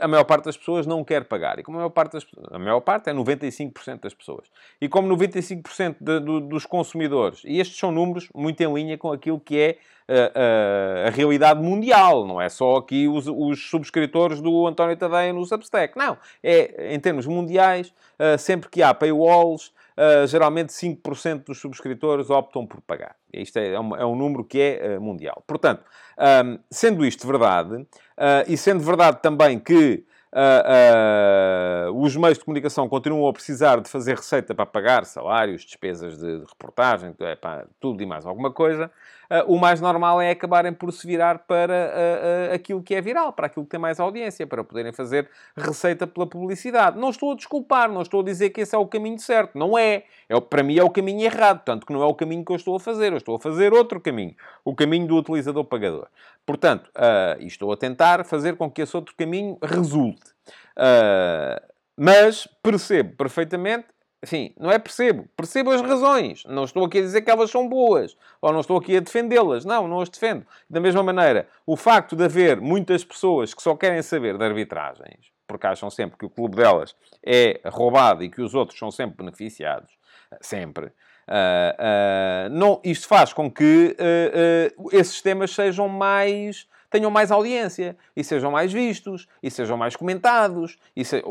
a 0.00 0.08
maior 0.08 0.24
parte 0.24 0.44
das 0.44 0.56
pessoas 0.56 0.86
não 0.86 1.02
quer 1.04 1.24
pagar. 1.24 1.58
E 1.58 1.62
como 1.62 1.78
a 1.78 1.80
maior 1.80 1.90
parte, 1.90 2.12
das, 2.12 2.26
a 2.50 2.58
maior 2.58 2.80
parte 2.80 3.10
é 3.10 3.12
95% 3.12 4.00
das 4.00 4.14
pessoas. 4.14 4.48
E 4.80 4.88
como 4.88 5.08
95% 5.14 5.96
de, 6.00 6.20
de, 6.20 6.40
dos 6.48 6.64
consumidores, 6.66 7.42
e 7.44 7.58
estes 7.58 7.78
são 7.78 7.90
números 7.90 8.28
muito 8.34 8.60
em 8.62 8.72
linha 8.72 8.96
com 8.96 9.12
aquilo 9.12 9.40
que 9.40 9.58
é 9.58 9.78
uh, 10.08 10.14
uh, 10.14 11.08
a 11.08 11.10
realidade 11.10 11.60
mundial, 11.60 12.26
não 12.26 12.40
é 12.40 12.48
só 12.48 12.76
aqui 12.76 13.08
os, 13.08 13.26
os, 13.26 13.68
subscritores 13.68 14.40
do 14.40 14.66
António 14.66 14.96
Tadeia 14.96 15.32
no 15.32 15.44
Substack. 15.44 15.96
Não, 15.96 16.16
é 16.42 16.94
em 16.94 17.00
termos 17.00 17.26
mundiais, 17.26 17.92
sempre 18.38 18.68
que 18.70 18.82
há 18.82 18.94
paywalls, 18.94 19.72
Uh, 19.96 20.26
geralmente 20.26 20.72
5% 20.74 21.44
dos 21.46 21.58
subscritores 21.58 22.28
optam 22.28 22.66
por 22.66 22.82
pagar. 22.82 23.16
Isto 23.32 23.58
é, 23.58 23.72
é, 23.72 23.80
um, 23.80 23.96
é 23.96 24.04
um 24.04 24.14
número 24.14 24.44
que 24.44 24.60
é 24.60 24.98
uh, 24.98 25.00
mundial. 25.00 25.42
Portanto, 25.46 25.82
um, 26.44 26.58
sendo 26.70 27.04
isto 27.04 27.26
verdade, 27.26 27.74
uh, 27.76 27.86
e 28.46 28.56
sendo 28.56 28.82
verdade 28.82 29.20
também 29.22 29.58
que 29.58 30.04
Uh, 30.36 31.88
uh, 31.88 32.02
os 32.02 32.14
meios 32.14 32.36
de 32.36 32.44
comunicação 32.44 32.86
continuam 32.90 33.26
a 33.26 33.32
precisar 33.32 33.80
de 33.80 33.88
fazer 33.88 34.16
receita 34.16 34.54
para 34.54 34.66
pagar 34.66 35.06
salários, 35.06 35.62
despesas 35.62 36.18
de, 36.18 36.40
de 36.40 36.44
reportagem, 36.44 37.14
é, 37.20 37.36
pá, 37.36 37.64
tudo 37.80 38.02
e 38.02 38.06
mais 38.06 38.26
alguma 38.26 38.52
coisa. 38.52 38.90
Uh, 39.30 39.54
o 39.54 39.58
mais 39.58 39.80
normal 39.80 40.20
é 40.20 40.30
acabarem 40.30 40.72
por 40.72 40.92
se 40.92 41.06
virar 41.06 41.40
para 41.40 41.92
aquilo 42.54 42.82
que 42.82 42.94
é 42.94 43.00
viral, 43.00 43.32
para 43.32 43.46
aquilo 43.46 43.64
que 43.64 43.70
tem 43.70 43.80
mais 43.80 43.98
audiência, 43.98 44.46
para 44.46 44.62
poderem 44.62 44.92
fazer 44.92 45.28
receita 45.56 46.06
pela 46.06 46.26
publicidade. 46.26 46.98
Não 46.98 47.10
estou 47.10 47.32
a 47.32 47.34
desculpar, 47.34 47.90
não 47.90 48.02
estou 48.02 48.20
a 48.20 48.24
dizer 48.24 48.50
que 48.50 48.60
esse 48.60 48.74
é 48.74 48.78
o 48.78 48.86
caminho 48.86 49.18
certo. 49.18 49.58
Não 49.58 49.76
é. 49.76 50.04
é 50.28 50.40
para 50.40 50.62
mim 50.62 50.78
é 50.78 50.82
o 50.82 50.90
caminho 50.90 51.22
errado, 51.22 51.62
tanto 51.64 51.86
que 51.86 51.92
não 51.92 52.02
é 52.02 52.06
o 52.06 52.14
caminho 52.14 52.44
que 52.44 52.52
eu 52.52 52.56
estou 52.56 52.76
a 52.76 52.80
fazer. 52.80 53.12
Eu 53.12 53.18
estou 53.18 53.36
a 53.36 53.40
fazer 53.40 53.72
outro 53.72 54.00
caminho. 54.00 54.34
O 54.64 54.74
caminho 54.74 55.06
do 55.06 55.16
utilizador 55.16 55.64
pagador. 55.64 56.08
Portanto, 56.44 56.90
uh, 56.96 57.42
estou 57.42 57.72
a 57.72 57.76
tentar 57.76 58.24
fazer 58.24 58.56
com 58.56 58.70
que 58.70 58.82
esse 58.82 58.96
outro 58.96 59.14
caminho 59.16 59.58
resulte. 59.62 60.30
Uh, 60.76 61.60
mas 61.96 62.46
percebo 62.62 63.16
perfeitamente, 63.16 63.86
enfim, 64.26 64.52
não 64.58 64.72
é 64.72 64.78
percebo, 64.78 65.28
percebo 65.36 65.70
as 65.70 65.80
razões. 65.80 66.44
Não 66.46 66.64
estou 66.64 66.84
aqui 66.84 66.98
a 66.98 67.02
dizer 67.02 67.22
que 67.22 67.30
elas 67.30 67.48
são 67.48 67.68
boas, 67.68 68.16
ou 68.42 68.52
não 68.52 68.60
estou 68.60 68.76
aqui 68.76 68.96
a 68.96 69.00
defendê-las. 69.00 69.64
Não, 69.64 69.86
não 69.86 70.00
as 70.00 70.08
defendo. 70.08 70.44
Da 70.68 70.80
mesma 70.80 71.00
maneira, 71.00 71.48
o 71.64 71.76
facto 71.76 72.16
de 72.16 72.24
haver 72.24 72.60
muitas 72.60 73.04
pessoas 73.04 73.54
que 73.54 73.62
só 73.62 73.76
querem 73.76 74.02
saber 74.02 74.36
de 74.36 74.44
arbitragens, 74.44 75.30
porque 75.46 75.66
acham 75.66 75.88
sempre 75.90 76.18
que 76.18 76.26
o 76.26 76.30
clube 76.30 76.56
delas 76.56 76.96
é 77.24 77.60
roubado 77.66 78.24
e 78.24 78.28
que 78.28 78.42
os 78.42 78.52
outros 78.52 78.76
são 78.76 78.90
sempre 78.90 79.18
beneficiados, 79.18 79.92
sempre. 80.40 80.86
Uh, 80.86 82.48
uh, 82.48 82.50
não, 82.50 82.80
isto 82.82 83.06
faz 83.06 83.32
com 83.32 83.48
que 83.50 83.96
uh, 83.96 84.88
esses 84.92 85.22
temas 85.22 85.52
sejam 85.52 85.88
mais 85.88 86.68
tenham 86.90 87.10
mais 87.10 87.30
audiência 87.30 87.96
e 88.16 88.22
sejam 88.22 88.50
mais 88.50 88.72
vistos 88.72 89.26
e 89.42 89.50
sejam 89.50 89.76
mais 89.76 89.96
comentados. 89.96 90.78
E 90.94 91.04
se... 91.04 91.22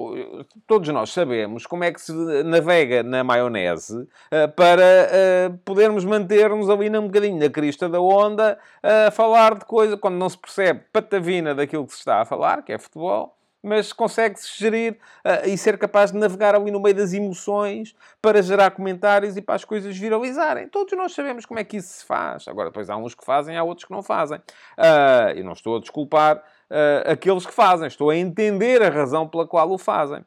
Todos 0.68 0.90
nós 0.90 1.12
sabemos 1.12 1.66
como 1.66 1.84
é 1.84 1.92
que 1.92 2.02
se 2.02 2.14
navega 2.44 3.04
na 3.04 3.24
maionese 3.24 4.08
para 4.56 5.58
podermos 5.64 6.06
manter-nos 6.06 6.70
ali 6.70 6.90
um 6.98 7.08
bocadinho 7.08 7.40
na 7.40 7.50
crista 7.50 7.90
da 7.90 8.00
onda 8.00 8.58
a 8.82 9.12
falar 9.12 9.56
de 9.56 9.66
coisa 9.66 9.98
quando 9.98 10.16
não 10.16 10.30
se 10.30 10.38
percebe 10.38 10.82
patavina 10.92 11.54
daquilo 11.54 11.86
que 11.86 11.94
se 11.94 12.00
está 12.00 12.22
a 12.22 12.26
falar, 12.26 12.64
que 12.64 12.72
é 12.72 12.78
futebol 12.78 13.36
mas 13.66 13.92
consegue-se 13.92 14.58
gerir 14.58 14.94
uh, 14.94 15.50
e 15.50 15.58
ser 15.58 15.78
capaz 15.78 16.12
de 16.12 16.18
navegar 16.18 16.54
ali 16.54 16.70
no 16.70 16.80
meio 16.80 16.96
das 16.96 17.14
emoções 17.14 17.96
para 18.22 18.42
gerar 18.42 18.72
comentários 18.72 19.36
e 19.36 19.42
para 19.42 19.56
as 19.56 19.66
coisas 19.66 19.98
viralizarem. 19.98 20.70
Todos 20.70 20.96
nós 20.96 21.14
sabemos 21.14 21.46
como 21.46 21.60
é 21.60 21.64
que 21.64 21.78
isso 21.78 22.00
se 22.00 22.06
faz. 22.06 22.48
Agora, 22.48 22.70
depois 22.70 22.90
há 22.90 22.96
uns 22.96 23.16
que 23.16 23.26
fazem, 23.26 23.58
há 23.58 23.64
outros 23.64 23.86
que 23.86 23.92
não 23.92 24.04
fazem. 24.04 24.38
Uh, 24.38 25.32
eu 25.36 25.44
não 25.44 25.54
estou 25.54 25.78
a 25.78 25.80
desculpar 25.80 26.38
uh, 26.38 27.12
aqueles 27.12 27.46
que 27.46 27.52
fazem, 27.52 27.88
estou 27.88 28.12
a 28.12 28.16
entender 28.16 28.84
a 28.84 28.90
razão 28.90 29.28
pela 29.28 29.48
qual 29.48 29.72
o 29.72 29.78
fazem. 29.78 30.24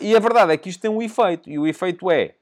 e 0.00 0.16
a 0.16 0.18
verdade 0.18 0.52
é 0.52 0.56
que 0.56 0.70
isto 0.70 0.80
tem 0.80 0.90
um 0.90 1.02
efeito, 1.02 1.50
e 1.50 1.58
o 1.58 1.66
efeito 1.66 2.10
é 2.10 2.34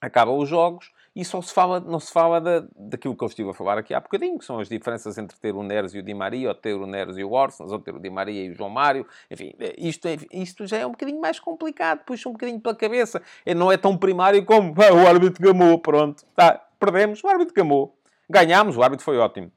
acabam 0.00 0.38
os 0.38 0.48
jogos 0.48 0.90
e 1.14 1.24
só 1.24 1.42
se 1.42 1.52
fala, 1.52 1.80
não 1.80 1.98
se 1.98 2.12
fala 2.12 2.40
da, 2.40 2.64
daquilo 2.76 3.16
que 3.16 3.24
eu 3.24 3.28
estive 3.28 3.50
a 3.50 3.54
falar 3.54 3.78
aqui 3.78 3.92
há 3.92 4.00
bocadinho, 4.00 4.38
que 4.38 4.44
são 4.44 4.58
as 4.60 4.68
diferenças 4.68 5.18
entre 5.18 5.36
ter 5.38 5.54
o 5.54 5.62
Neres 5.62 5.92
e 5.94 5.98
o 5.98 6.02
Di 6.02 6.14
Maria, 6.14 6.48
ou 6.48 6.54
ter 6.54 6.74
o 6.74 6.86
Neres 6.86 7.16
e 7.16 7.24
o 7.24 7.32
Orsens, 7.32 7.72
ou 7.72 7.78
ter 7.78 7.94
o 7.94 8.00
Di 8.00 8.10
Maria 8.10 8.44
e 8.44 8.50
o 8.50 8.54
João 8.54 8.70
Mário. 8.70 9.06
Enfim, 9.30 9.52
isto, 9.76 10.06
é, 10.06 10.16
isto 10.32 10.66
já 10.66 10.78
é 10.78 10.86
um 10.86 10.92
bocadinho 10.92 11.20
mais 11.20 11.40
complicado, 11.40 12.04
puxa 12.04 12.28
um 12.28 12.32
bocadinho 12.32 12.60
pela 12.60 12.74
cabeça. 12.74 13.20
Não 13.56 13.72
é 13.72 13.76
tão 13.76 13.96
primário 13.96 14.44
como 14.44 14.74
ah, 14.80 14.94
o 14.94 15.06
árbitro 15.06 15.42
gamou, 15.42 15.78
pronto. 15.78 16.24
Tá, 16.34 16.64
perdemos, 16.78 17.22
o 17.24 17.28
árbitro 17.28 17.54
gamou. 17.54 17.96
Ganhámos, 18.28 18.76
o 18.76 18.82
árbitro 18.82 19.04
foi 19.04 19.18
ótimo. 19.18 19.50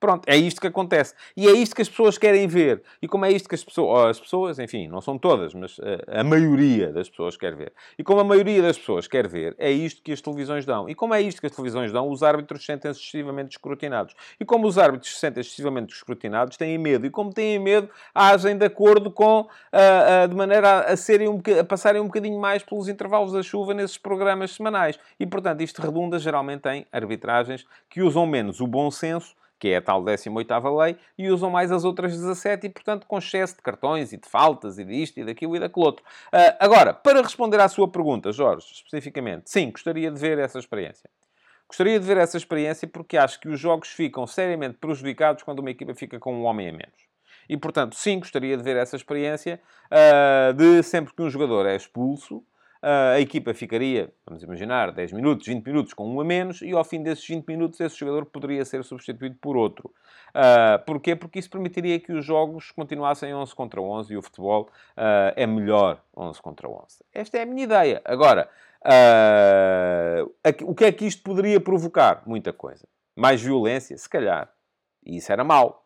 Pronto, 0.00 0.28
é 0.28 0.36
isto 0.36 0.60
que 0.60 0.66
acontece. 0.68 1.12
E 1.36 1.48
é 1.48 1.52
isto 1.52 1.74
que 1.74 1.82
as 1.82 1.88
pessoas 1.88 2.16
querem 2.16 2.46
ver. 2.46 2.82
E 3.02 3.08
como 3.08 3.24
é 3.24 3.32
isto 3.32 3.48
que 3.48 3.54
as 3.56 3.64
pessoas, 3.64 4.10
as 4.10 4.20
pessoas, 4.20 4.58
enfim, 4.60 4.86
não 4.86 5.00
são 5.00 5.18
todas, 5.18 5.52
mas 5.52 5.76
a, 5.80 5.88
eh, 5.88 6.20
a, 6.20 6.24
maioria 6.24 6.92
das 6.92 7.08
pessoas 7.10 7.36
quer 7.36 7.56
ver. 7.56 7.72
E 7.98 8.04
como 8.04 8.20
a 8.20 8.24
maioria 8.24 8.62
das 8.62 8.78
pessoas 8.78 9.08
quer 9.08 9.26
ver, 9.26 9.56
é 9.58 9.72
isto 9.72 10.00
que 10.00 10.12
as 10.12 10.20
televisões 10.20 10.64
dão. 10.64 10.88
E 10.88 10.94
como 10.94 11.14
é 11.14 11.20
isto 11.20 11.40
que 11.40 11.48
as 11.48 11.52
televisões 11.52 11.90
dão, 11.90 12.08
os 12.08 12.22
árbitros 12.22 12.64
sentem-se 12.64 13.00
excessivamente 13.00 13.56
escrutinados. 13.56 14.14
E 14.38 14.44
como 14.44 14.68
os 14.68 14.78
árbitros 14.78 15.12
se 15.14 15.18
sentem 15.18 15.40
excessivamente 15.40 15.92
escrutinados, 15.92 16.56
têm 16.56 16.78
medo. 16.78 17.04
E 17.04 17.10
como 17.10 17.32
têm 17.32 17.58
medo, 17.58 17.90
agem 18.14 18.56
de 18.56 18.66
acordo 18.66 19.10
com, 19.10 19.40
uh, 19.40 19.46
uh, 19.46 20.28
de 20.28 20.36
maneira 20.36 20.68
a, 20.68 20.92
a, 20.92 20.96
serem 20.96 21.28
um, 21.28 21.42
a 21.58 21.64
passarem 21.64 22.00
um 22.00 22.06
bocadinho 22.06 22.38
mais 22.38 22.62
pelos 22.62 22.88
intervalos 22.88 23.32
da 23.32 23.42
chuva 23.42 23.74
nesses 23.74 23.98
programas 23.98 24.52
semanais. 24.52 24.96
E, 25.18 25.26
portanto, 25.26 25.60
isto 25.60 25.82
redunda 25.82 26.20
geralmente 26.20 26.68
em 26.68 26.86
arbitragens 26.92 27.66
que 27.90 28.00
usam 28.00 28.24
menos 28.26 28.60
o 28.60 28.66
bom 28.66 28.92
senso 28.92 29.36
que 29.58 29.68
é 29.68 29.76
a 29.76 29.82
tal 29.82 30.02
18ª 30.02 30.84
lei, 30.84 30.96
e 31.16 31.28
usam 31.30 31.50
mais 31.50 31.72
as 31.72 31.84
outras 31.84 32.12
17 32.12 32.66
e, 32.66 32.70
portanto, 32.70 33.06
com 33.06 33.18
excesso 33.18 33.56
de 33.56 33.62
cartões 33.62 34.12
e 34.12 34.16
de 34.16 34.28
faltas 34.28 34.78
e 34.78 34.84
disto 34.84 35.18
e 35.18 35.24
daquilo 35.24 35.56
e 35.56 35.60
daquilo 35.60 35.86
outro. 35.86 36.04
Uh, 36.32 36.56
agora, 36.60 36.94
para 36.94 37.22
responder 37.22 37.60
à 37.60 37.68
sua 37.68 37.88
pergunta, 37.88 38.32
Jorge, 38.32 38.66
especificamente, 38.72 39.50
sim, 39.50 39.70
gostaria 39.70 40.10
de 40.10 40.18
ver 40.18 40.38
essa 40.38 40.58
experiência. 40.58 41.10
Gostaria 41.68 42.00
de 42.00 42.06
ver 42.06 42.16
essa 42.16 42.36
experiência 42.36 42.88
porque 42.88 43.16
acho 43.16 43.38
que 43.40 43.48
os 43.48 43.60
jogos 43.60 43.88
ficam 43.88 44.26
seriamente 44.26 44.78
prejudicados 44.78 45.42
quando 45.42 45.58
uma 45.58 45.70
equipa 45.70 45.94
fica 45.94 46.18
com 46.18 46.34
um 46.34 46.44
homem 46.44 46.68
a 46.68 46.72
menos. 46.72 47.08
E, 47.48 47.56
portanto, 47.56 47.94
sim, 47.94 48.18
gostaria 48.18 48.56
de 48.56 48.62
ver 48.62 48.76
essa 48.76 48.96
experiência 48.96 49.60
uh, 49.86 50.52
de 50.54 50.82
sempre 50.82 51.14
que 51.14 51.22
um 51.22 51.30
jogador 51.30 51.66
é 51.66 51.76
expulso, 51.76 52.42
a 52.82 53.20
equipa 53.20 53.52
ficaria, 53.52 54.12
vamos 54.24 54.42
imaginar, 54.42 54.92
10 54.92 55.12
minutos, 55.12 55.46
20 55.46 55.66
minutos 55.66 55.94
com 55.94 56.08
um 56.08 56.20
a 56.20 56.24
menos 56.24 56.62
e 56.62 56.72
ao 56.72 56.84
fim 56.84 57.02
desses 57.02 57.26
20 57.26 57.46
minutos 57.46 57.80
esse 57.80 57.96
jogador 57.96 58.26
poderia 58.26 58.64
ser 58.64 58.84
substituído 58.84 59.36
por 59.40 59.56
outro. 59.56 59.92
Uh, 60.28 60.84
porquê? 60.84 61.16
Porque 61.16 61.38
isso 61.38 61.50
permitiria 61.50 61.98
que 61.98 62.12
os 62.12 62.24
jogos 62.24 62.70
continuassem 62.70 63.34
11 63.34 63.54
contra 63.54 63.80
11 63.80 64.12
e 64.12 64.16
o 64.16 64.22
futebol 64.22 64.68
uh, 64.96 65.32
é 65.34 65.46
melhor 65.46 66.00
11 66.16 66.40
contra 66.40 66.68
11. 66.68 67.04
Esta 67.12 67.38
é 67.38 67.42
a 67.42 67.46
minha 67.46 67.64
ideia. 67.64 68.00
Agora, 68.04 68.48
uh, 68.84 70.34
o 70.64 70.74
que 70.74 70.84
é 70.84 70.92
que 70.92 71.06
isto 71.06 71.22
poderia 71.22 71.60
provocar? 71.60 72.22
Muita 72.26 72.52
coisa. 72.52 72.86
Mais 73.16 73.42
violência? 73.42 73.96
Se 73.96 74.08
calhar. 74.08 74.52
E 75.04 75.16
isso 75.16 75.32
era 75.32 75.42
mau. 75.42 75.84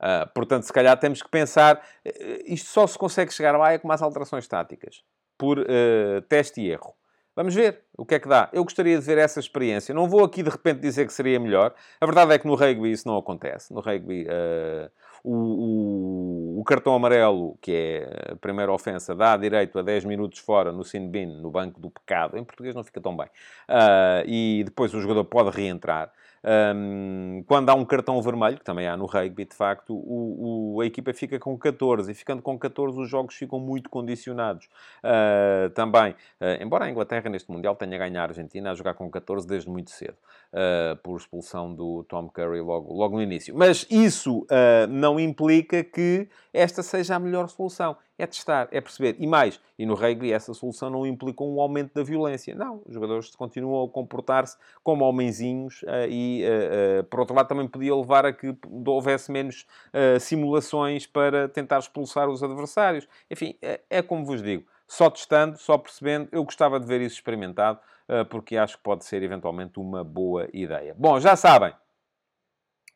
Uh, 0.00 0.28
portanto, 0.34 0.64
se 0.64 0.72
calhar 0.72 0.98
temos 0.98 1.22
que 1.22 1.28
pensar, 1.28 1.80
eh, 2.04 2.42
isto 2.46 2.68
só 2.68 2.84
se 2.88 2.98
consegue 2.98 3.32
chegar 3.32 3.56
lá 3.56 3.72
é 3.72 3.78
com 3.78 3.86
mais 3.86 4.02
alterações 4.02 4.48
táticas 4.48 5.04
por 5.36 5.58
uh, 5.58 6.22
teste 6.28 6.60
e 6.60 6.70
erro. 6.70 6.94
Vamos 7.34 7.54
ver 7.54 7.84
o 7.96 8.04
que 8.04 8.14
é 8.14 8.20
que 8.20 8.28
dá. 8.28 8.50
Eu 8.52 8.62
gostaria 8.62 8.98
de 8.98 9.04
ver 9.04 9.16
essa 9.16 9.40
experiência. 9.40 9.94
Não 9.94 10.06
vou 10.06 10.22
aqui 10.22 10.42
de 10.42 10.50
repente 10.50 10.80
dizer 10.80 11.06
que 11.06 11.12
seria 11.12 11.40
melhor. 11.40 11.74
A 11.98 12.04
verdade 12.04 12.32
é 12.34 12.38
que 12.38 12.46
no 12.46 12.54
rugby 12.54 12.92
isso 12.92 13.08
não 13.08 13.16
acontece. 13.16 13.72
No 13.72 13.80
rugby, 13.80 14.26
uh, 14.26 14.90
o, 15.24 15.34
o, 15.34 16.60
o, 16.60 16.64
cartão 16.64 16.94
amarelo, 16.94 17.56
que 17.62 17.72
é 17.72 18.32
a 18.32 18.36
primeira 18.36 18.70
ofensa, 18.70 19.14
dá 19.14 19.34
direito 19.36 19.78
a 19.78 19.82
10 19.82 20.04
minutos 20.04 20.40
fora 20.40 20.72
no 20.72 20.84
sin 20.84 21.08
bin, 21.10 21.40
no 21.40 21.50
banco 21.50 21.80
do 21.80 21.90
pecado. 21.90 22.36
Em 22.36 22.44
português 22.44 22.74
não 22.74 22.84
fica 22.84 23.00
tão 23.00 23.16
bem. 23.16 23.28
Uh, 23.66 24.26
e 24.26 24.62
depois 24.64 24.92
o 24.92 25.00
jogador 25.00 25.24
pode 25.24 25.56
reentrar. 25.56 26.12
Um, 26.44 27.44
quando 27.46 27.70
há 27.70 27.74
um 27.74 27.84
cartão 27.84 28.20
vermelho, 28.20 28.58
que 28.58 28.64
também 28.64 28.88
há 28.88 28.96
no 28.96 29.06
rugby, 29.06 29.44
de 29.44 29.54
facto, 29.54 29.94
o, 29.94 30.74
o, 30.74 30.80
a 30.80 30.86
equipa 30.86 31.14
fica 31.14 31.38
com 31.38 31.56
14 31.56 32.10
e 32.10 32.14
ficando 32.14 32.42
com 32.42 32.58
14 32.58 32.98
os 32.98 33.08
jogos 33.08 33.34
ficam 33.34 33.60
muito 33.60 33.88
condicionados. 33.88 34.68
Uh, 35.04 35.70
também, 35.70 36.12
uh, 36.12 36.60
embora 36.60 36.86
a 36.86 36.90
Inglaterra 36.90 37.30
neste 37.30 37.50
Mundial 37.50 37.76
tenha 37.76 37.96
ganhado 37.96 38.18
a 38.18 38.22
Argentina 38.22 38.72
a 38.72 38.74
jogar 38.74 38.94
com 38.94 39.08
14 39.08 39.46
desde 39.46 39.70
muito 39.70 39.90
cedo, 39.90 40.16
uh, 40.52 40.96
por 40.96 41.16
expulsão 41.16 41.72
do 41.72 42.04
Tom 42.04 42.28
Curry 42.28 42.60
logo, 42.60 42.92
logo 42.92 43.16
no 43.16 43.22
início. 43.22 43.54
Mas 43.54 43.86
isso 43.90 44.46
não 44.88 45.18
implica 45.18 45.84
que 45.84 46.28
esta 46.52 46.82
seja 46.82 47.16
a 47.16 47.18
melhor 47.18 47.48
solução 47.48 47.96
é 48.22 48.26
testar, 48.26 48.68
é 48.70 48.80
perceber. 48.80 49.16
E 49.18 49.26
mais, 49.26 49.60
e 49.76 49.84
no 49.84 49.94
rugby 49.94 50.32
essa 50.32 50.54
solução 50.54 50.88
não 50.88 51.04
implica 51.04 51.42
um 51.42 51.60
aumento 51.60 51.92
da 51.92 52.04
violência. 52.04 52.54
Não, 52.54 52.80
os 52.86 52.94
jogadores 52.94 53.34
continuam 53.34 53.84
a 53.84 53.88
comportar-se 53.88 54.56
como 54.82 55.04
homenzinhos 55.04 55.82
uh, 55.82 56.06
e, 56.08 56.44
uh, 56.44 57.00
uh, 57.00 57.04
por 57.04 57.20
outro 57.20 57.34
lado, 57.34 57.48
também 57.48 57.66
podia 57.66 57.94
levar 57.94 58.24
a 58.24 58.32
que 58.32 58.54
houvesse 58.86 59.32
menos 59.32 59.66
simulações 60.20 61.06
para 61.06 61.48
tentar 61.48 61.78
expulsar 61.78 62.28
os 62.28 62.42
adversários. 62.42 63.08
Enfim, 63.30 63.56
é, 63.60 63.80
é 63.90 64.02
como 64.02 64.24
vos 64.24 64.42
digo, 64.42 64.64
só 64.86 65.10
testando, 65.10 65.56
só 65.58 65.76
percebendo, 65.76 66.28
eu 66.30 66.44
gostava 66.44 66.78
de 66.78 66.86
ver 66.86 67.00
isso 67.00 67.16
experimentado, 67.16 67.78
porque 68.30 68.56
acho 68.56 68.76
que 68.76 68.82
pode 68.82 69.04
ser 69.04 69.22
eventualmente 69.22 69.78
uma 69.78 70.04
boa 70.04 70.48
ideia. 70.52 70.94
Bom, 70.98 71.18
já 71.18 71.34
sabem, 71.36 71.72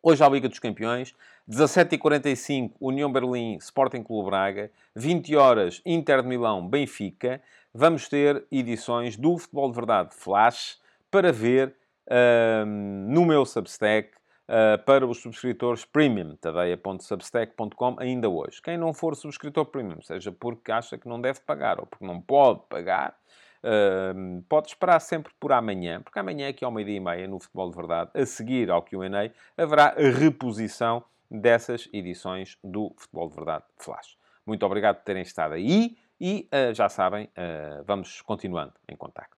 Hoje 0.08 0.22
à 0.22 0.28
Liga 0.28 0.48
dos 0.48 0.60
Campeões, 0.60 1.12
17h45, 1.50 2.74
União 2.78 3.10
Berlim, 3.10 3.56
Sporting 3.56 4.04
Clube 4.04 4.30
Braga, 4.30 4.70
20 4.94 5.34
horas, 5.34 5.82
Inter 5.84 6.22
de 6.22 6.28
Milão, 6.28 6.64
Benfica. 6.64 7.42
Vamos 7.74 8.08
ter 8.08 8.44
edições 8.48 9.16
do 9.16 9.36
Futebol 9.36 9.68
de 9.68 9.74
Verdade 9.74 10.14
Flash 10.14 10.78
para 11.10 11.32
ver 11.32 11.74
uh, 12.06 12.64
no 12.64 13.26
meu 13.26 13.44
Substack 13.44 14.10
uh, 14.46 14.78
para 14.84 15.04
os 15.04 15.20
subscritores 15.20 15.84
Premium, 15.84 16.36
tadeia.substack.com, 16.36 17.96
ainda 17.98 18.28
hoje. 18.28 18.62
Quem 18.62 18.78
não 18.78 18.94
for 18.94 19.16
subscritor 19.16 19.64
Premium, 19.66 20.00
seja 20.00 20.30
porque 20.30 20.70
acha 20.70 20.96
que 20.96 21.08
não 21.08 21.20
deve 21.20 21.40
pagar 21.40 21.80
ou 21.80 21.86
porque 21.86 22.06
não 22.06 22.20
pode 22.20 22.60
pagar, 22.68 23.18
Uh, 23.62 24.42
pode 24.48 24.68
esperar 24.68 25.00
sempre 25.00 25.32
por 25.40 25.52
amanhã, 25.52 26.00
porque 26.02 26.18
amanhã, 26.18 26.48
aqui 26.48 26.64
ao 26.64 26.70
meio-dia 26.70 26.96
e 26.96 27.00
meia, 27.00 27.26
no 27.26 27.40
Futebol 27.40 27.70
de 27.70 27.76
Verdade, 27.76 28.10
a 28.14 28.26
seguir 28.26 28.70
ao 28.70 28.82
QA, 28.82 29.32
haverá 29.56 29.94
a 29.96 30.10
reposição 30.10 31.02
dessas 31.30 31.88
edições 31.92 32.56
do 32.62 32.94
Futebol 32.96 33.28
de 33.28 33.36
Verdade 33.36 33.64
Flash. 33.78 34.16
Muito 34.46 34.64
obrigado 34.64 34.96
por 34.96 35.04
terem 35.04 35.22
estado 35.22 35.54
aí 35.54 35.96
e 36.20 36.48
uh, 36.52 36.74
já 36.74 36.88
sabem, 36.88 37.24
uh, 37.26 37.82
vamos 37.84 38.20
continuando 38.22 38.72
em 38.88 38.96
contacto. 38.96 39.36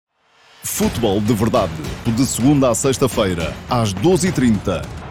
Futebol 0.64 1.22
de 1.22 1.34
Verdade, 1.34 1.72
de 2.16 2.26
segunda 2.26 2.70
a 2.70 2.76
sexta-feira, 2.76 3.54
às 3.70 3.94
12h30 3.94 5.07